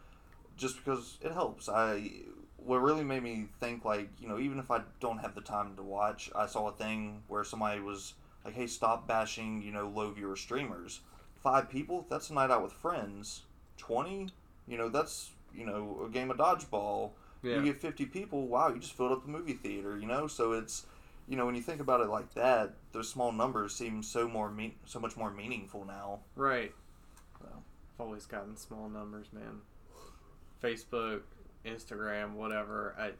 [0.56, 1.68] just because it helps.
[1.68, 2.10] I
[2.56, 5.74] what really made me think like you know even if I don't have the time
[5.76, 9.88] to watch, I saw a thing where somebody was like, "Hey, stop bashing you know
[9.88, 11.00] low viewer streamers."
[11.42, 13.42] Five people, that's a night out with friends.
[13.76, 14.28] Twenty,
[14.66, 17.10] you know, that's you know a game of dodgeball
[17.42, 17.56] yeah.
[17.56, 20.52] you get 50 people wow you just filled up the movie theater you know so
[20.52, 20.86] it's
[21.28, 24.50] you know when you think about it like that those small numbers seem so more
[24.50, 26.72] mean so much more meaningful now Right.
[27.40, 27.46] So.
[27.46, 29.60] I've always gotten small numbers, man.
[30.62, 31.20] Facebook,
[31.64, 32.94] Instagram, whatever.
[32.98, 33.10] I,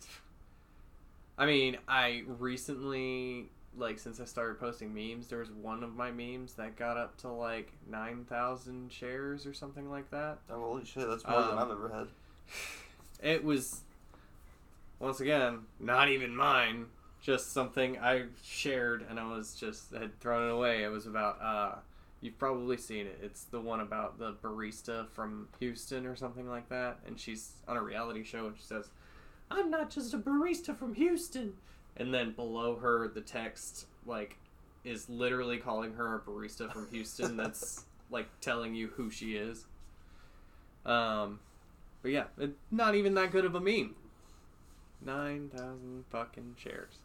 [1.37, 3.47] I mean, I recently,
[3.77, 7.17] like, since I started posting memes, there was one of my memes that got up
[7.19, 10.39] to like nine thousand shares or something like that.
[10.51, 12.07] oh, holy shit that's more than Um, i've ever had
[13.21, 13.81] It was,
[15.01, 16.87] once again, not even mine.
[17.21, 20.85] Just something I shared, and I was just had thrown it away.
[20.85, 21.75] It was about uh,
[22.21, 23.19] you've probably seen it.
[23.23, 27.77] It's the one about the barista from Houston or something like that, and she's on
[27.77, 28.89] a reality show and she says,
[29.51, 31.55] "I'm not just a barista from Houston,"
[31.97, 34.37] and then below her the text like
[34.85, 37.37] is literally calling her a barista from Houston.
[37.37, 39.67] that's like telling you who she is.
[40.87, 41.41] Um,
[42.03, 43.95] but yeah, it, not even that good of a meme.
[45.05, 46.99] Nine thousand fucking shares.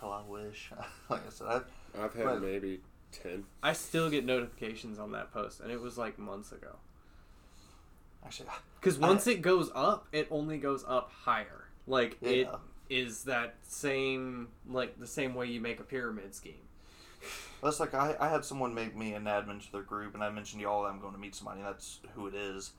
[0.00, 0.70] Hell i wish
[1.08, 1.60] like i said I,
[2.04, 3.44] I've had But- maybe ten.
[3.62, 6.76] I still get notifications on that post, and it was like months ago.
[8.24, 8.48] actually
[8.80, 11.64] Because once it goes up, it only goes up higher.
[11.86, 12.56] Like it Yeah.
[12.90, 16.66] is that same like the same way you make a pyramid scheme.
[17.62, 20.30] that's like I, I had someone make me an admin to their group and i
[20.30, 22.70] mentioned y'all that i'm going to meet somebody and that's who it is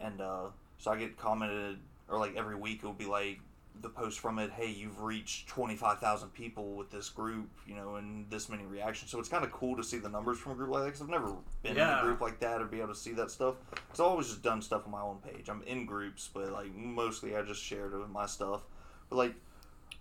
[0.00, 0.46] and uh,
[0.78, 1.78] so i get commented
[2.08, 3.38] or like every week it'll be like
[3.82, 8.30] the post from it hey you've reached 25000 people with this group you know and
[8.30, 9.10] this many reactions.
[9.10, 11.02] So it's kind of cool to see the numbers from a group like that because
[11.02, 13.56] i've never been in a group like that or be able to see that stuff.
[13.70, 15.48] Because i've always just done stuff on my own page.
[15.48, 18.62] I'm in groups but like mostly i just shared my stuff.
[19.10, 19.34] But like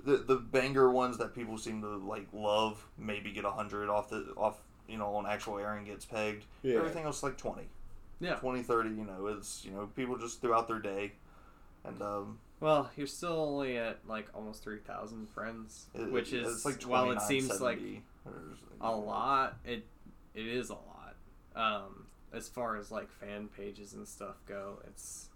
[0.05, 4.33] the the banger ones that people seem to like love maybe get 100 off the
[4.37, 4.57] off
[4.87, 6.41] you know on actual Aaron Gettspegged.
[6.61, 6.77] Yeah.
[6.77, 7.63] everything else like 20
[8.19, 8.35] Yeah.
[8.35, 11.13] 20 30 you know it's you know people just throughout their day.
[11.85, 16.45] And um Well, you're still only at like almost three thousand friends, it- which it-
[16.45, 19.85] is like while it seems like 29.70 or- a lot, it
[20.33, 21.15] it is a lot.
[21.57, 25.27] Um, as far as like fan pages and stuff go, it's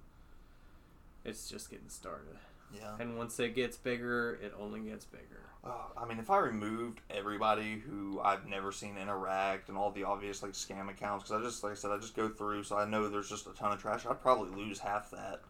[1.25, 2.37] it's just getting started.
[2.73, 5.43] yeah And once it gets bigger, it only gets bigger.
[5.65, 10.05] Uh, I mean, if I removed everybody who I've never seen interact and all the
[10.05, 12.77] obvious like scam accounts, because I just like I said, I just go through, so
[12.77, 14.05] I know there's just a ton of trash.
[14.05, 15.41] I'd probably lose half that.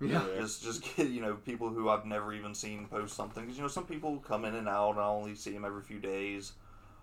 [0.00, 0.24] Yeah.
[0.38, 3.44] Just just get you know people who I've never even seen post something.
[3.44, 5.82] Because you know some people come in and out, and I only see them every
[5.82, 6.52] few days.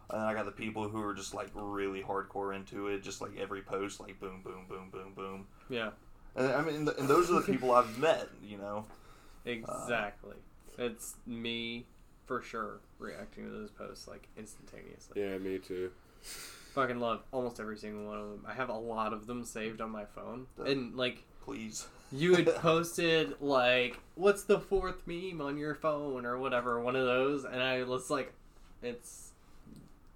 [0.09, 3.21] And then I got the people who are just like really hardcore into it, just
[3.21, 5.47] like every post, like boom, boom, boom, boom, boom.
[5.69, 5.91] Yeah,
[6.35, 8.27] And I mean, and those are the people I've met.
[8.45, 8.85] You know,
[9.45, 10.35] exactly.
[10.77, 11.85] it's me
[12.25, 15.21] for sure reacting to those posts like instantaneously.
[15.21, 15.91] Yeah, me too.
[16.73, 18.45] Fucking love almost every single one of them.
[18.47, 21.87] I have a lot of them saved on my phone, and like please.
[22.15, 27.05] You had posted like what's the fourth meme on your phone or whatever one of
[27.05, 28.31] those and i was like
[28.83, 29.31] it's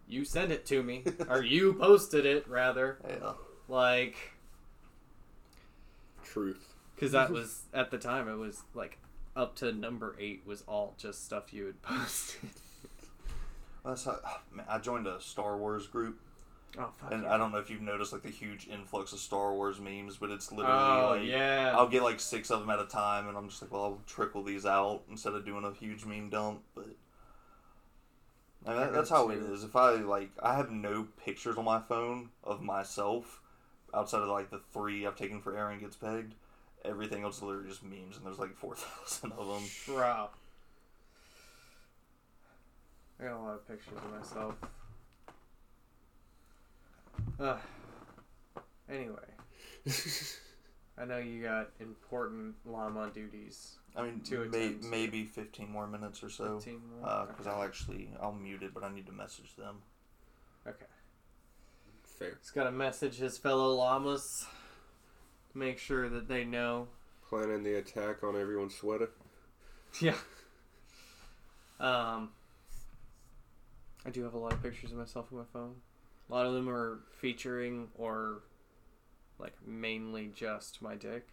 [0.08, 3.34] you sent it to me or you posted it rather Yeah.
[3.68, 4.16] like
[6.24, 6.76] Truth.
[6.96, 9.00] because that was at the time it was like
[9.36, 12.50] up to number eight was all just stuff you had posted
[13.86, 14.20] That's how,
[14.54, 16.20] man, I joined a Star Wars group,
[16.78, 17.12] Oh fuck.
[17.12, 17.34] And yeah.
[17.34, 20.30] I don't know if you've noticed like the huge influx of Star Wars memes, but
[20.30, 21.74] it's literally Oh like yeah.
[21.76, 24.02] I'll get like six of them at a time, and I'm just like, well, I'll
[24.06, 26.62] trickle these out instead of doing a huge meme dump.
[26.76, 26.96] But
[28.66, 29.60] and that, I that's how it you.
[29.64, 33.42] If I like, I have no pictures on my phone of myself
[33.94, 36.32] outside of like the three I've taken for Aaron Gettspegged.
[36.86, 39.64] Everything else is literally just memes, and there's like four thousand of them.
[39.88, 40.30] Bro.
[43.20, 44.56] I got a lot of pictures of myself.
[47.40, 47.60] Ugh.
[48.90, 49.16] Anyway,
[50.98, 53.74] I know you got important llama duties.
[53.96, 54.88] I mean, Two may, attempts.
[54.88, 56.56] maybe fifteen more minutes or so.
[56.56, 57.26] 15 more?
[57.28, 59.78] Because I'll actually I'll mute it, but I need to message them.
[60.68, 60.86] Okay.
[62.04, 62.38] Fair.
[62.42, 64.46] He's got to message his fellow llamas.
[65.54, 66.88] Make sure that they know.
[67.30, 69.10] Planning the attack on everyone's sweater.
[70.02, 70.16] Yeah.
[71.80, 72.30] Um.
[74.06, 75.76] I do have a lot of pictures of myself on my phone.
[76.30, 78.42] A lot of them are featuring or
[79.40, 81.28] like mainly just my dick.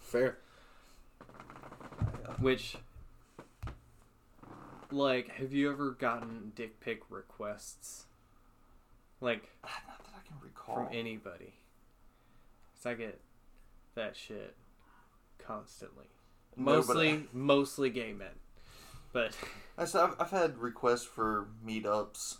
[0.00, 0.38] Fair.
[2.40, 2.76] Which
[4.90, 8.06] like have you ever gotten dick pic requests?
[9.20, 10.86] Like Not that I can recall.
[10.86, 11.54] from anybody.
[12.74, 13.20] Cuz I get
[13.94, 14.56] that shit
[15.38, 16.06] constantly.
[16.56, 18.40] No, but Mostly mostly gay men.
[19.14, 19.34] But
[19.78, 22.38] I said I've, I've had requests for meetups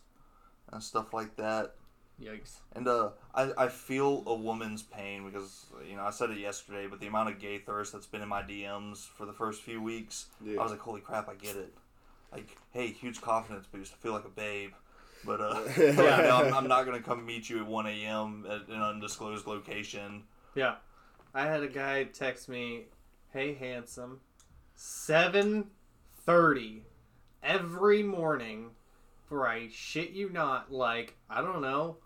[0.72, 1.77] and stuff like that,
[2.20, 2.57] yikes.
[2.75, 6.87] and uh, I I feel a woman's pain because you know I said it yesterday,
[6.89, 9.81] but the amount of gay thirst that's been in my DMs for the first few
[9.81, 10.59] weeks, Yeah.
[10.59, 11.72] I was like, holy crap, I get it.
[12.33, 13.93] Like, hey, huge confidence boost.
[13.93, 14.72] I feel like a babe.
[15.25, 15.93] But uh, Yeah.
[15.93, 18.45] yeah, no, I'm, I'm not gonna come meet you at 1 a.m.
[18.51, 20.25] at an undisclosed location.
[20.57, 20.75] Yeah.
[21.33, 22.87] I had a guy text me,
[23.33, 24.20] "Hey handsome,
[26.27, 26.83] 7:30
[27.43, 28.70] every morning
[29.29, 31.99] for I shit you not like, I don't know,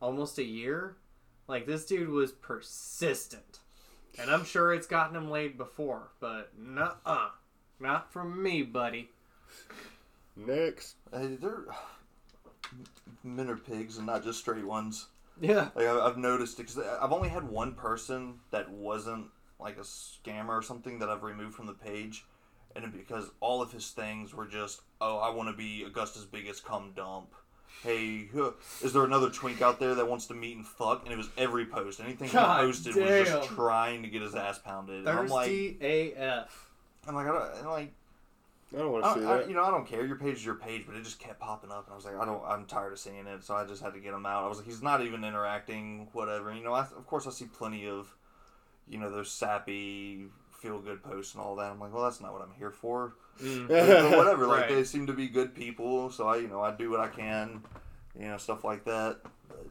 [0.00, 0.96] almost a year."
[1.46, 3.60] Like this dude was persistent.
[4.18, 7.30] And I'm sure it's gotten him laid before, but nuh-uh.
[7.80, 9.10] Not from me, buddy.
[10.34, 10.96] Next.
[11.12, 11.64] Hey, they're
[13.22, 15.06] men are pigs and not just straight ones.
[15.40, 15.70] Yeah.
[15.74, 19.28] Like I- I've noticed because I've only had one person that wasn't
[19.60, 22.24] like a scammer or something that I've removed from the page,
[22.76, 26.64] and because all of his things were just, oh, I want to be Augusta's biggest
[26.64, 27.34] cum dump.
[27.82, 28.28] Hey,
[28.82, 31.04] is there another twink out there that wants to meet and fuck?
[31.04, 32.00] And it was every post.
[32.00, 35.00] Anything God he posted was just trying to get his ass pounded.
[35.06, 36.68] And I'm like, Thirsty AF.
[37.06, 37.92] I'm like, I don't, and like,
[38.74, 39.48] I don't want to see I- that.
[39.48, 40.04] you know, I don't care.
[40.04, 42.16] Your page is your page, but it just kept popping up, and I was like,
[42.16, 42.42] I don't.
[42.44, 44.44] I'm tired of seeing it, so I just had to get him out.
[44.44, 46.52] I was like, he's not even interacting, whatever.
[46.52, 48.12] You know, I, of course, I see plenty of,
[48.88, 50.26] you know, those sappy,
[50.58, 51.70] feel good posts and all that.
[51.70, 53.14] I'm like, well, that's not what I'm here for.
[53.42, 53.68] Mm.
[53.68, 54.46] But whatever.
[54.46, 54.68] Like Right.
[54.70, 57.62] they seem to be good people, so I, you know, I do what I can,
[58.18, 59.20] you know, stuff like that.
[59.48, 59.66] But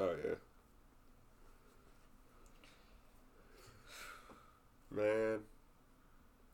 [0.00, 0.34] Oh yeah.
[4.90, 5.40] Man,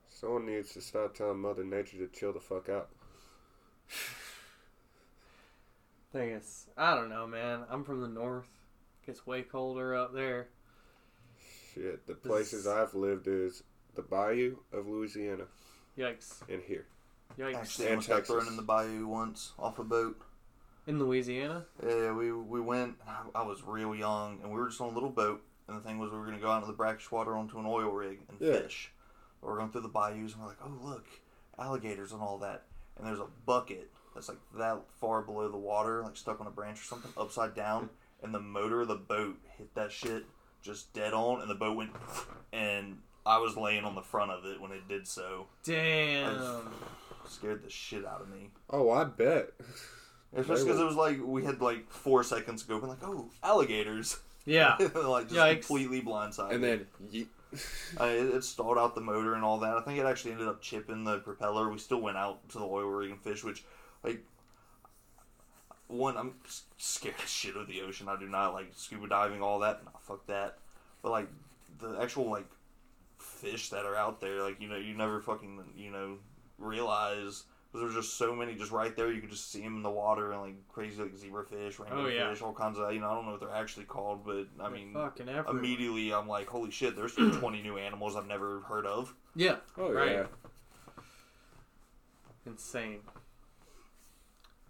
[0.09, 2.89] someone needs to start telling Mother Nature to chill the fuck out.
[6.13, 7.61] Thing is, I don't know, man.
[7.71, 8.49] I'm from the north.
[9.03, 10.49] It gets way colder up there.
[11.75, 13.63] Shit, the places I've lived is
[13.95, 15.45] the Bayou of Louisiana
[15.97, 16.41] Yikes.
[16.49, 16.87] and here.
[17.39, 17.55] Yikes.
[17.55, 18.35] actually, I And almost got Texas.
[18.35, 20.21] thrown in the bayou once off a boat.
[20.87, 21.67] In Louisiana?
[21.87, 22.97] Yeah, we we went.
[23.35, 25.43] I was real young, and we were just on a little boat.
[25.69, 27.59] And the thing was, we were going to go out into the brackish water onto
[27.61, 28.61] an oil rig and Yeah.
[28.63, 28.91] fish.
[29.41, 31.05] But we're going through the bayous, and we're like, oh look,
[31.59, 32.65] alligators and all that.
[32.99, 36.51] And there's a bucket that's like that far below the water, like stuck on a
[36.51, 37.91] branch or something, upside down.
[38.23, 40.25] And the motor of the boat hit that shit
[40.63, 41.91] just dead on, and the boat went.
[42.53, 45.47] And I was laying on the front of it when it did so.
[45.63, 46.69] Damn.
[47.29, 48.51] Scared the shit out of me.
[48.71, 49.51] Oh, I bet.
[50.35, 53.31] Especially because it was like we had like four seconds to go, and like, oh,
[53.43, 54.19] alligators.
[54.47, 54.77] Yeah.
[54.95, 55.67] like just Yikes.
[55.67, 56.55] completely blindsided.
[56.55, 57.29] And then, ye-
[57.99, 59.77] I it, it stalled out the motor and all that.
[59.77, 61.69] I think it actually ended up chipping the propeller.
[61.69, 63.65] We still went out to the oil rig and fish, which,
[64.05, 64.25] like,
[65.91, 66.35] one, I'm
[66.79, 68.09] scared as shit of the ocean.
[68.09, 69.85] I do not like scuba diving, all that.
[69.85, 70.59] Nah, fuck that.
[71.03, 71.29] But like
[71.79, 72.49] the actual like
[73.19, 76.19] fish that are out there, like you know, you never fucking you know
[76.59, 77.45] realize.
[77.73, 79.13] 'cause There's just so many just right there.
[79.13, 82.09] You could just see them in the water and like crazy like zebrafish, rainbow Oh,
[82.09, 82.29] yeah.
[82.31, 82.93] fish, all kinds of.
[82.93, 85.57] You know, I don't know what they're actually called, but I They're mean, fucking everywhere.
[85.57, 89.15] immediately I'm like, holy shit, there's 20 new animals I've never heard of.
[89.37, 89.57] Yeah.
[89.79, 90.11] oh Right.
[90.13, 90.27] yeah.
[92.47, 93.01] Insane.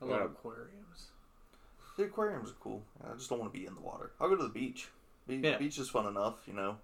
[0.03, 0.25] I love Yeah.
[0.27, 0.80] aquariums.
[2.01, 2.83] The aquariums are cool.
[3.05, 4.13] I just don't want to be in the water.
[4.19, 4.89] I'll go to the beach.
[5.27, 5.59] Be- Yeah.
[5.59, 6.79] Beach is fun enough, you know.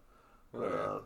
[0.53, 0.77] Oh, But, yeah.
[0.77, 1.01] uh,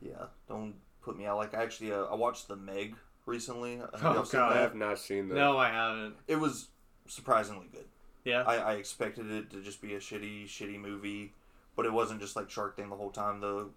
[0.00, 1.36] yeah, don't put me out.
[1.36, 3.76] Like, I actually, uh, I watched The Meg recently.
[3.76, 4.56] Have Oh, God.
[4.56, 5.36] I have not seen that.
[5.36, 6.16] No, I haven't.
[6.26, 6.66] It was
[7.06, 7.86] surprisingly good.
[8.24, 8.42] Yeah.
[8.42, 11.32] I, I expected it to just be a shitty, shitty movie,
[11.76, 13.38] but it wasn't just like Shark Thing the whole time.
[13.40, 13.68] The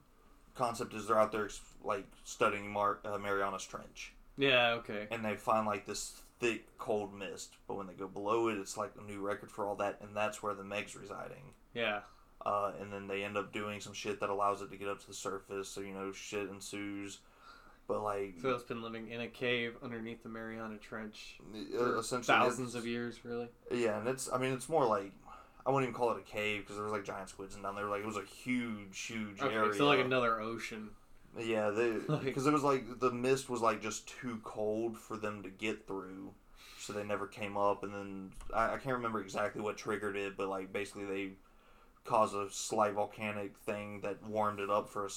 [0.55, 1.49] concept is they're out there
[1.83, 4.71] like studying Mar- uh, Mariana's Trench, yeah.
[4.79, 5.07] Okay.
[5.11, 7.55] and they find like this thick, cold mist.
[7.67, 10.15] But when they go below it, it's like a new record for all that, and
[10.15, 11.53] that's where the Meg's residing.
[11.73, 11.99] Yeah.
[12.45, 14.99] Uh, and then they end up doing some shit that allows it to get up
[14.99, 15.69] to the surface.
[15.69, 17.19] So you know, shit ensues.
[17.87, 22.73] But like, So it's been living in a cave underneath the Mariana Trench essentially, thousands
[22.75, 23.49] of years, really.
[23.71, 25.11] Yeah, and it's I mean it's more like
[25.65, 27.75] I wouldn't even call it a cave because there was like giant squids and down
[27.75, 27.85] there.
[27.85, 29.73] Like it was a huge, huge Okay, area.
[29.75, 30.89] so like another ocean.
[31.39, 35.43] Yeah, they because it was like the mist was like just too cold for them
[35.43, 36.31] to get through,
[36.79, 37.83] so they never came up.
[37.83, 41.29] And then I, I can't remember exactly what triggered it, but like basically they
[42.03, 45.09] caused a slight volcanic thing that warmed it up for a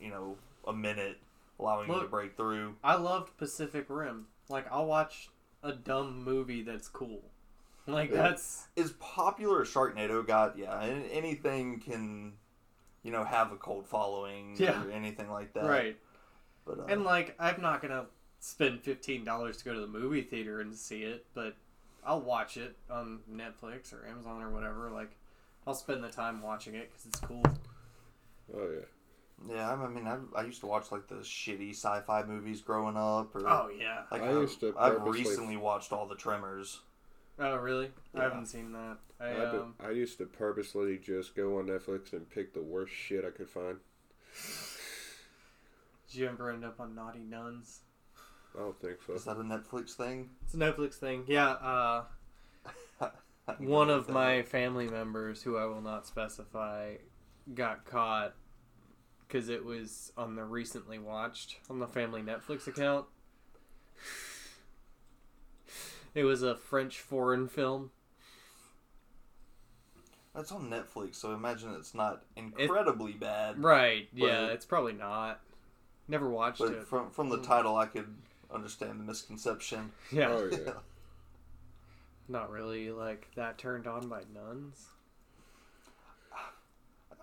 [0.00, 0.36] you know
[0.66, 1.18] a minute,
[1.58, 2.76] allowing it to break through.
[2.82, 4.26] I loved Pacific Rim.
[4.48, 5.30] Like I'll watch
[5.62, 7.22] a dumb movie that's cool.
[7.86, 12.34] Like that's As popular as Sharknado got, yeah, anything can.
[13.02, 14.84] You know, have a cult following Yeah.
[14.84, 15.64] or anything like that.
[15.64, 15.96] right.
[16.64, 18.06] But uh, And like I'm not gonna
[18.40, 21.54] spend fifteen dollars to go to the movie theater and see it, but
[22.04, 24.90] I'll watch it on Netflix or Amazon or whatever.
[24.90, 25.10] Like
[25.66, 27.42] I'll spend the time watching it because it's cool.
[28.56, 28.84] Oh yeah.
[29.48, 33.34] Yeah, I mean, I, I used to watch like the shitty sci-fi movies growing up.
[33.34, 34.02] Or, Oh yeah.
[34.12, 36.80] like I I used to I've recently watched all the Tremors.
[37.38, 37.90] Oh really?
[38.14, 38.98] I haven't seen that.
[39.20, 39.74] I I, um.
[39.84, 43.48] I used to purposely just go on Netflix and pick the worst shit I could
[43.48, 43.78] find.
[46.10, 47.80] Did you ever end up on Naughty Nuns?
[48.54, 49.14] I don't think so.
[49.14, 50.30] Is that a Netflix thing?
[50.44, 51.24] It's a Netflix thing.
[51.26, 51.50] Yeah.
[51.52, 52.04] Uh.
[53.58, 56.94] One of what my family members, who I will not specify,
[57.54, 58.34] got caught
[59.26, 63.06] because it was on the recently watched on the family Netflix account.
[66.14, 67.90] It was a French foreign film.
[70.34, 73.62] That's on Netflix, so imagine it's not incredibly bad.
[73.62, 74.08] Right.
[74.14, 75.40] Yeah, But- it's probably not.
[76.08, 76.86] Never watched But it.
[76.86, 77.46] from from the mm.
[77.46, 78.12] title, I could
[78.50, 79.92] understand the misconception.
[80.12, 80.28] Yeah.
[80.30, 80.72] Oh yeah.
[82.28, 84.86] Not really like that turned on by nuns.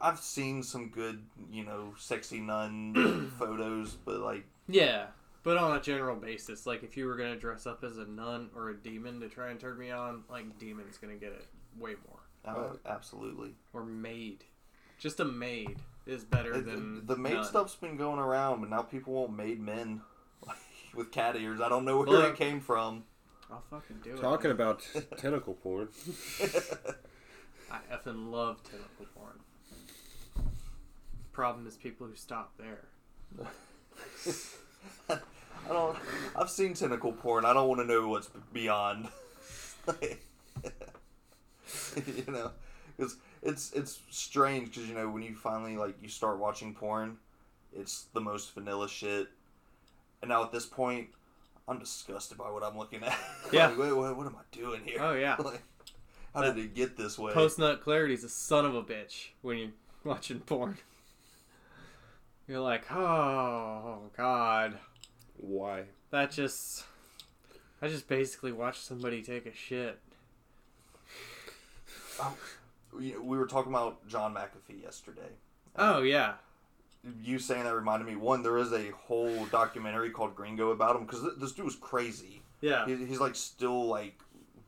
[0.01, 5.07] I've seen some good, you know, sexy nun photos, but like, Yeah.
[5.43, 8.49] But on a general basis, like if you were gonna dress up as a nun
[8.55, 11.95] or a demon to try and turn me on, like demon's gonna get it way
[12.07, 12.19] more.
[12.45, 13.55] uh, absolutely.
[13.73, 14.43] or maid.
[14.99, 17.43] Just a maid is better It- than the maid none.
[17.45, 20.01] stuff's been going around, but now people want maid men
[20.93, 21.61] with cat ears.
[21.61, 22.33] I don't know where Look.
[22.33, 23.03] it came from.
[23.51, 24.19] I'll fucking do it.
[24.21, 24.55] Talking man.
[24.61, 24.85] about
[25.17, 25.87] tentacle porn.
[27.71, 29.39] I effing love tentacle porn.
[31.31, 32.85] Problem is people who stop there.
[35.09, 35.17] I
[35.67, 35.97] don't.
[36.35, 37.45] I've seen tentacle porn.
[37.45, 39.07] I don't want to know what's beyond.
[42.05, 42.51] you know,
[42.97, 47.17] because it's it's strange because you know when you finally like you start watching porn,
[47.75, 49.27] it's the most vanilla shit.
[50.21, 51.07] And now at this point,
[51.67, 53.17] I'm disgusted by what I'm looking at.
[53.51, 53.67] Yeah.
[53.67, 54.99] like, wait, wait, what am I doing here?
[55.01, 55.35] Oh yeah.
[55.39, 55.63] Like,
[56.35, 57.33] how did it get this way?
[57.33, 59.71] Post nut clarity is a son of a bitch when you're
[60.03, 60.77] watching porn.
[62.49, 64.79] You're like, oh god,
[65.37, 65.83] Why?
[66.09, 66.83] that just.
[67.79, 69.99] I just basically watched somebody take a shit.
[72.19, 72.33] Um,
[72.91, 75.29] we, we were talking about John McAfee yesterday.
[75.75, 76.33] Oh yeah,
[77.23, 78.15] you saying that reminded me.
[78.15, 82.41] One, there is a whole documentary called Gringo about him because this dude was crazy.
[82.61, 82.87] yeah.
[82.87, 84.15] He, he's like still like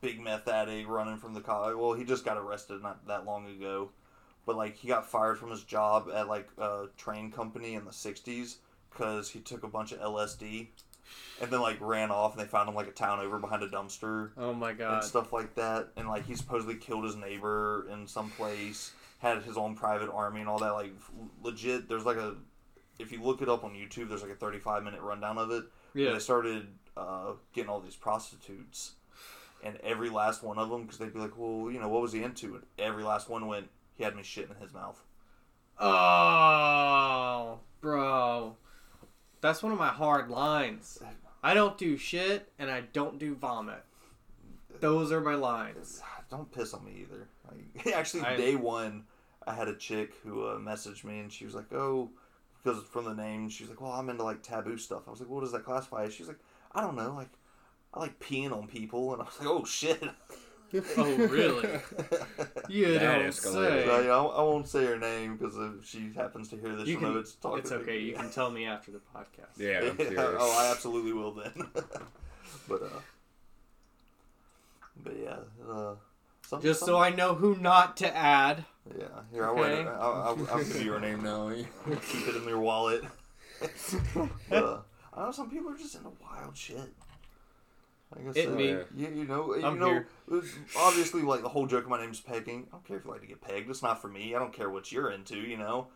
[0.00, 1.74] big meth addict running from the college.
[1.76, 3.90] Well, he just got arrested not that long ago,
[4.46, 7.90] but like he got fired from his job at like a train company in the
[7.90, 8.56] '60s
[8.90, 10.66] because he took a bunch of LSD
[11.40, 13.68] and then like ran off and they found him like a town over behind a
[13.68, 15.04] dumpster Oh my and god.
[15.04, 15.88] stuff like that.
[15.96, 20.40] And like he supposedly killed his neighbor in some place, had his own private army
[20.40, 20.72] and all that.
[20.72, 20.92] Like
[21.42, 22.34] legit, there's like a
[22.98, 25.64] if you look it up on YouTube, there's like a 35 minute rundown of it.
[25.94, 26.12] Yeah.
[26.12, 26.66] They started
[26.96, 28.92] uh, getting all these prostitutes,
[29.64, 32.12] and every last one of them, because they'd be like, well, you know, what was
[32.12, 32.54] he into?
[32.54, 35.02] And every last one went, he had me shitting in his mouth.
[35.78, 38.56] Oh, bro.
[39.40, 40.98] That's one of my hard lines.
[41.42, 43.82] I don't do shit and I don't do vomit.
[44.80, 46.00] Those are my lines.
[46.30, 47.28] Don't piss on me either.
[47.50, 49.04] Like, actually, I- day one,
[49.46, 52.10] I had a chick who uh, messaged me and she was like, "Oh,
[52.62, 55.28] because from the name, she's like, well, I'm into like taboo stuff." I was like,
[55.28, 56.38] "What does that classify?" as?" She's like,
[56.72, 57.28] "I don't know, like
[57.92, 60.02] I like peeing on people," and I was like, "Oh shit."
[60.96, 61.68] Oh, really?
[62.68, 63.32] You That don't escalated.
[63.32, 63.86] say.
[63.86, 66.86] So, yeah, I, I won't say her name because if she happens to hear this,
[66.88, 67.58] You she'll can, know it's talking.
[67.58, 67.98] it's okay.
[68.00, 69.58] You can tell me after the podcast.
[69.58, 70.20] Yeah, I'm curious.
[70.38, 71.52] oh, I absolutely will then.
[72.68, 73.00] but uh,
[75.02, 75.36] But yeah,
[75.70, 75.94] uh,
[76.46, 78.64] some, Just some, so I know who not to add.
[78.98, 79.04] yeah.
[79.32, 79.82] Here, Okay.
[79.88, 81.50] I'll, I'll, I'll, I'll give you your name now.
[81.50, 83.02] Keep it in your wallet.
[84.50, 84.78] but, uh,
[85.14, 86.78] I know some people are just into wild shit.
[88.14, 88.68] Like I It said, me.
[88.68, 90.06] You, you know, you I'm know, here.
[90.76, 92.66] obviously, like the whole joke of my name's pegging.
[92.68, 93.68] I don't care if you like to get pegged.
[93.70, 94.34] It's not for me.
[94.34, 95.36] I don't care what you're into.
[95.36, 95.88] You know.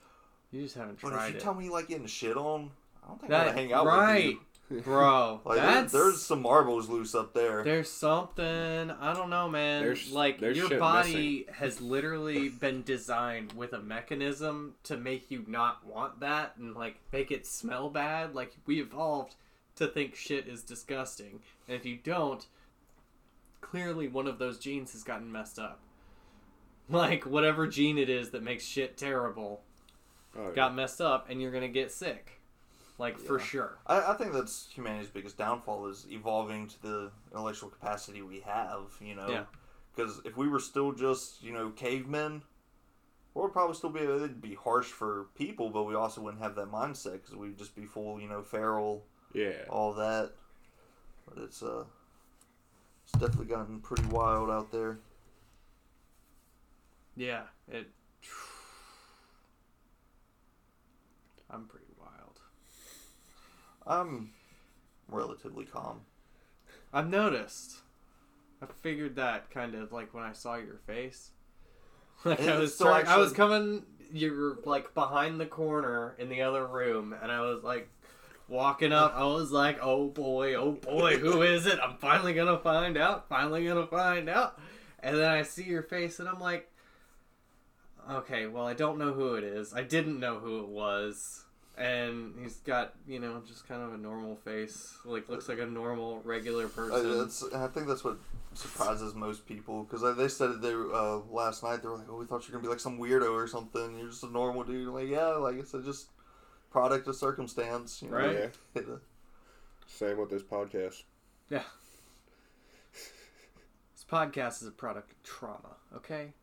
[0.52, 1.40] You just haven't But if you it.
[1.40, 2.70] tell me you like getting shit on,
[3.04, 4.36] I don't think I That, want to hang out right,
[4.70, 4.82] with you.
[4.82, 5.40] bro.
[5.44, 7.64] Like there- that's there's some marbles loose up there.
[7.64, 9.82] There's something I don't know, man.
[9.82, 15.30] There's- like there's your shit body has literally been designed with a mechanism to make
[15.30, 18.34] you not want that and like make it smell bad.
[18.34, 19.34] Like we evolved
[19.76, 22.46] to think shit is disgusting, and if you don't,
[23.60, 25.80] clearly one of those genes has gotten messed up.
[26.88, 29.60] Like whatever gene it is that makes shit terrible
[30.38, 30.54] Oh, yeah.
[30.54, 32.40] got messed up, and you're gonna get sick.
[32.96, 33.78] Like for sure.
[33.88, 38.82] I, I think that's humanity's biggest downfall is evolving to the intellectual capacity we have.
[39.00, 39.44] You know, Yeah.
[39.96, 42.42] because if we were still just you know cavemen,
[43.34, 46.54] we would probably still be it'd be harsh for people, but we also wouldn't have
[46.54, 49.02] that mindset because we'd just be full you know feral,
[49.32, 49.52] Yeah.
[49.68, 50.32] all that.
[51.28, 51.84] But it's uh,
[53.04, 54.98] it's definitely gotten pretty wild out there.
[57.16, 57.88] Yeah, it.
[61.50, 62.40] I'm pretty wild.
[63.86, 64.30] I'm
[65.08, 66.00] relatively calm.
[66.92, 67.76] I've noticed.
[68.62, 71.30] I figured that kind of like when I saw your face.
[72.24, 73.82] Like And I was, still trying, I was coming.
[74.10, 77.90] You were like behind the corner in the other room, and I was like
[78.48, 79.14] walking up.
[79.14, 81.78] I was like, "Oh boy, oh boy, who is it?
[81.82, 83.28] I'm finally gonna find out.
[83.28, 84.58] Finally gonna find out."
[85.00, 86.70] And then I see your face, and I'm like,
[88.10, 89.74] "Okay, well, I don't know who it is.
[89.74, 91.44] I didn't know who it was."
[91.78, 94.94] And he's got, you know, just kind of a normal face.
[95.04, 97.18] Like, looks like a normal, regular I, person.
[97.18, 98.16] that's, I think that's what
[98.54, 101.82] surprises most people because they said it they uh, last night.
[101.82, 103.98] They were like, "Oh, we thought you were gonna be like some weirdo or something.
[103.98, 106.06] You're just a normal dude." You're like, yeah, like I said, just
[106.76, 108.16] product of circumstance, you know?
[108.18, 108.50] Right.
[108.74, 108.82] Yeah.
[109.86, 111.04] Same with this podcast.
[111.48, 111.62] Yeah.
[112.92, 116.34] This podcast is a product of trauma, okay?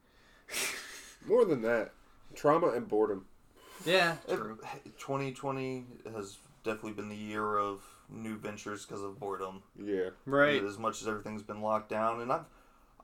[1.27, 1.91] More than that,
[2.34, 3.25] trauma and boredom.
[3.86, 4.57] Yeah, It- true.
[4.97, 9.61] 2020 has definitely been the year of new ventures because of boredom.
[9.79, 10.09] Yeah.
[10.25, 10.63] Right.
[10.63, 12.45] As much as everything's been locked down, and I've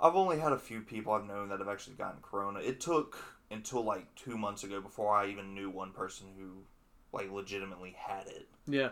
[0.02, 2.60] I've only had a few people I've known that have actually gotten corona.
[2.60, 3.18] It took
[3.52, 6.64] until like two months ago before I even knew one person who
[7.12, 8.48] like legitimately had it.
[8.68, 8.90] Yeah.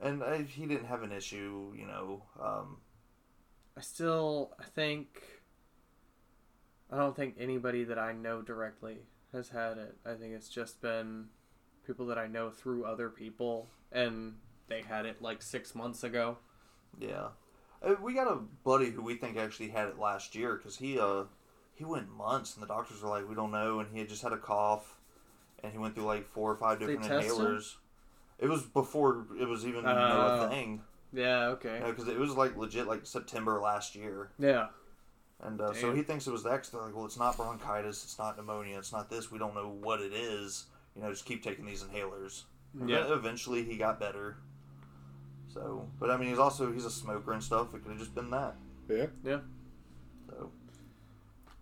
[0.00, 2.22] and I, he didn't have an issue, you know.
[2.40, 2.78] Um,
[3.76, 5.22] I still, I think,
[6.90, 8.98] I don't think anybody that I know directly
[9.32, 9.96] has had it.
[10.04, 11.26] I think it's just been
[11.86, 14.34] people that I know through other people, and
[14.68, 16.38] they had it like six months ago.
[17.00, 17.28] yeah,
[17.82, 20.98] Uh, we got a buddy who we think actually had it last year because he
[20.98, 21.24] uh
[21.74, 24.22] he went months and the doctors were like we don't know, and he had just
[24.22, 24.98] had a cough,
[25.62, 27.74] and he went through like four or five different test inhalers.
[28.38, 30.46] It was before it was even you know, Oh.
[30.46, 30.82] a thing,
[31.12, 31.80] Yeah, okay.
[31.86, 34.30] because it was like legit like September last year.
[34.38, 34.68] Yeah.
[35.40, 36.58] And uh, so he thinks it was that.
[36.62, 39.30] 'cause they're like, well, it's not bronchitis, it's not pneumonia, it's not this.
[39.30, 40.66] We don't know what it is.
[40.94, 42.44] You know, just keep taking these inhalers.
[42.86, 43.12] Yeah.
[43.12, 44.36] eventually, he got better.
[45.52, 47.74] So, but I mean, he's also he's a smoker and stuff.
[47.74, 48.54] It could have just been that.
[48.88, 49.06] Yeah.
[49.24, 49.40] Yeah.
[50.28, 50.50] So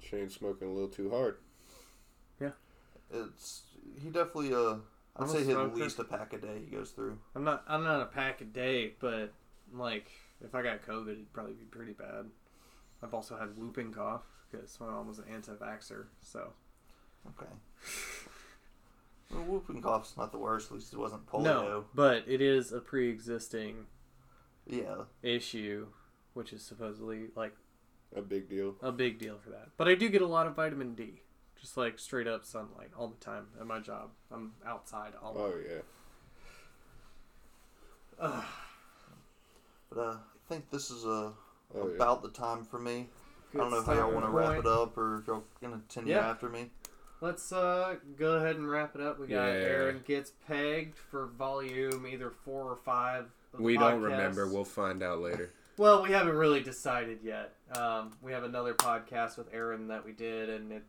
[0.00, 1.38] Shane's smoking a little too hard.
[2.40, 2.50] Yeah.
[3.12, 3.62] It's
[4.02, 4.74] he definitely uh
[5.16, 7.18] I'd I'm say he at least a pack a day he goes through.
[7.34, 7.64] I'm not.
[7.68, 9.32] I'm not a pack a day, but
[9.72, 10.10] like
[10.44, 12.26] if I got COVID, it'd probably be pretty bad.
[13.02, 16.06] I've also had whooping cough because my mom was an anti-vaxxer.
[16.20, 16.52] So
[17.28, 17.50] Okay.
[19.30, 20.70] Well, whooping cough's not the worst.
[20.70, 21.42] At least it wasn't polio.
[21.44, 23.86] no, but it is a pre-existing
[24.66, 25.04] Yeah.
[25.22, 25.88] issue,
[26.34, 27.54] which is supposedly like
[28.14, 28.76] A big deal.
[28.82, 29.68] a big deal for that.
[29.76, 31.22] But I do get a lot of vitamin D,
[31.60, 34.10] just like straight up sunlight all the time at my job.
[34.32, 35.80] I'm outside all the Oh yeah.
[38.20, 38.44] Ugh.
[39.92, 41.32] But uh, I think this is uh,
[41.74, 41.94] Oh yeah.
[41.96, 43.08] about the time for me.
[43.52, 45.78] I don't know Good how y'all want to wrap it up or if y'all gonna
[45.88, 46.30] continue Yeah.
[46.30, 46.70] after me.
[47.20, 49.18] Let's uh go ahead and wrap it up.
[49.18, 49.52] We got Yeah.
[49.54, 53.24] Aaron gets pegged for volume either four or five.
[53.52, 54.46] of the We don't remember.
[54.48, 55.50] We'll find out later.
[55.76, 57.54] Well, we haven't really decided yet.
[57.74, 60.82] Um, we have another podcast with Aaron that we did, and it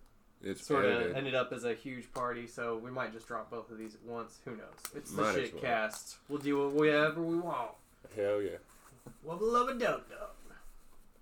[0.43, 2.47] It's sort of ended up as a huge party.
[2.47, 4.39] So we might just drop both of these at once.
[4.45, 4.61] Who knows?
[4.95, 5.63] It's the Might as shit well.
[5.63, 6.17] cast.
[6.29, 7.71] We'll do whatever we want.
[8.15, 8.57] Hell yeah.
[9.27, 10.29] Wubba lubba dub dub.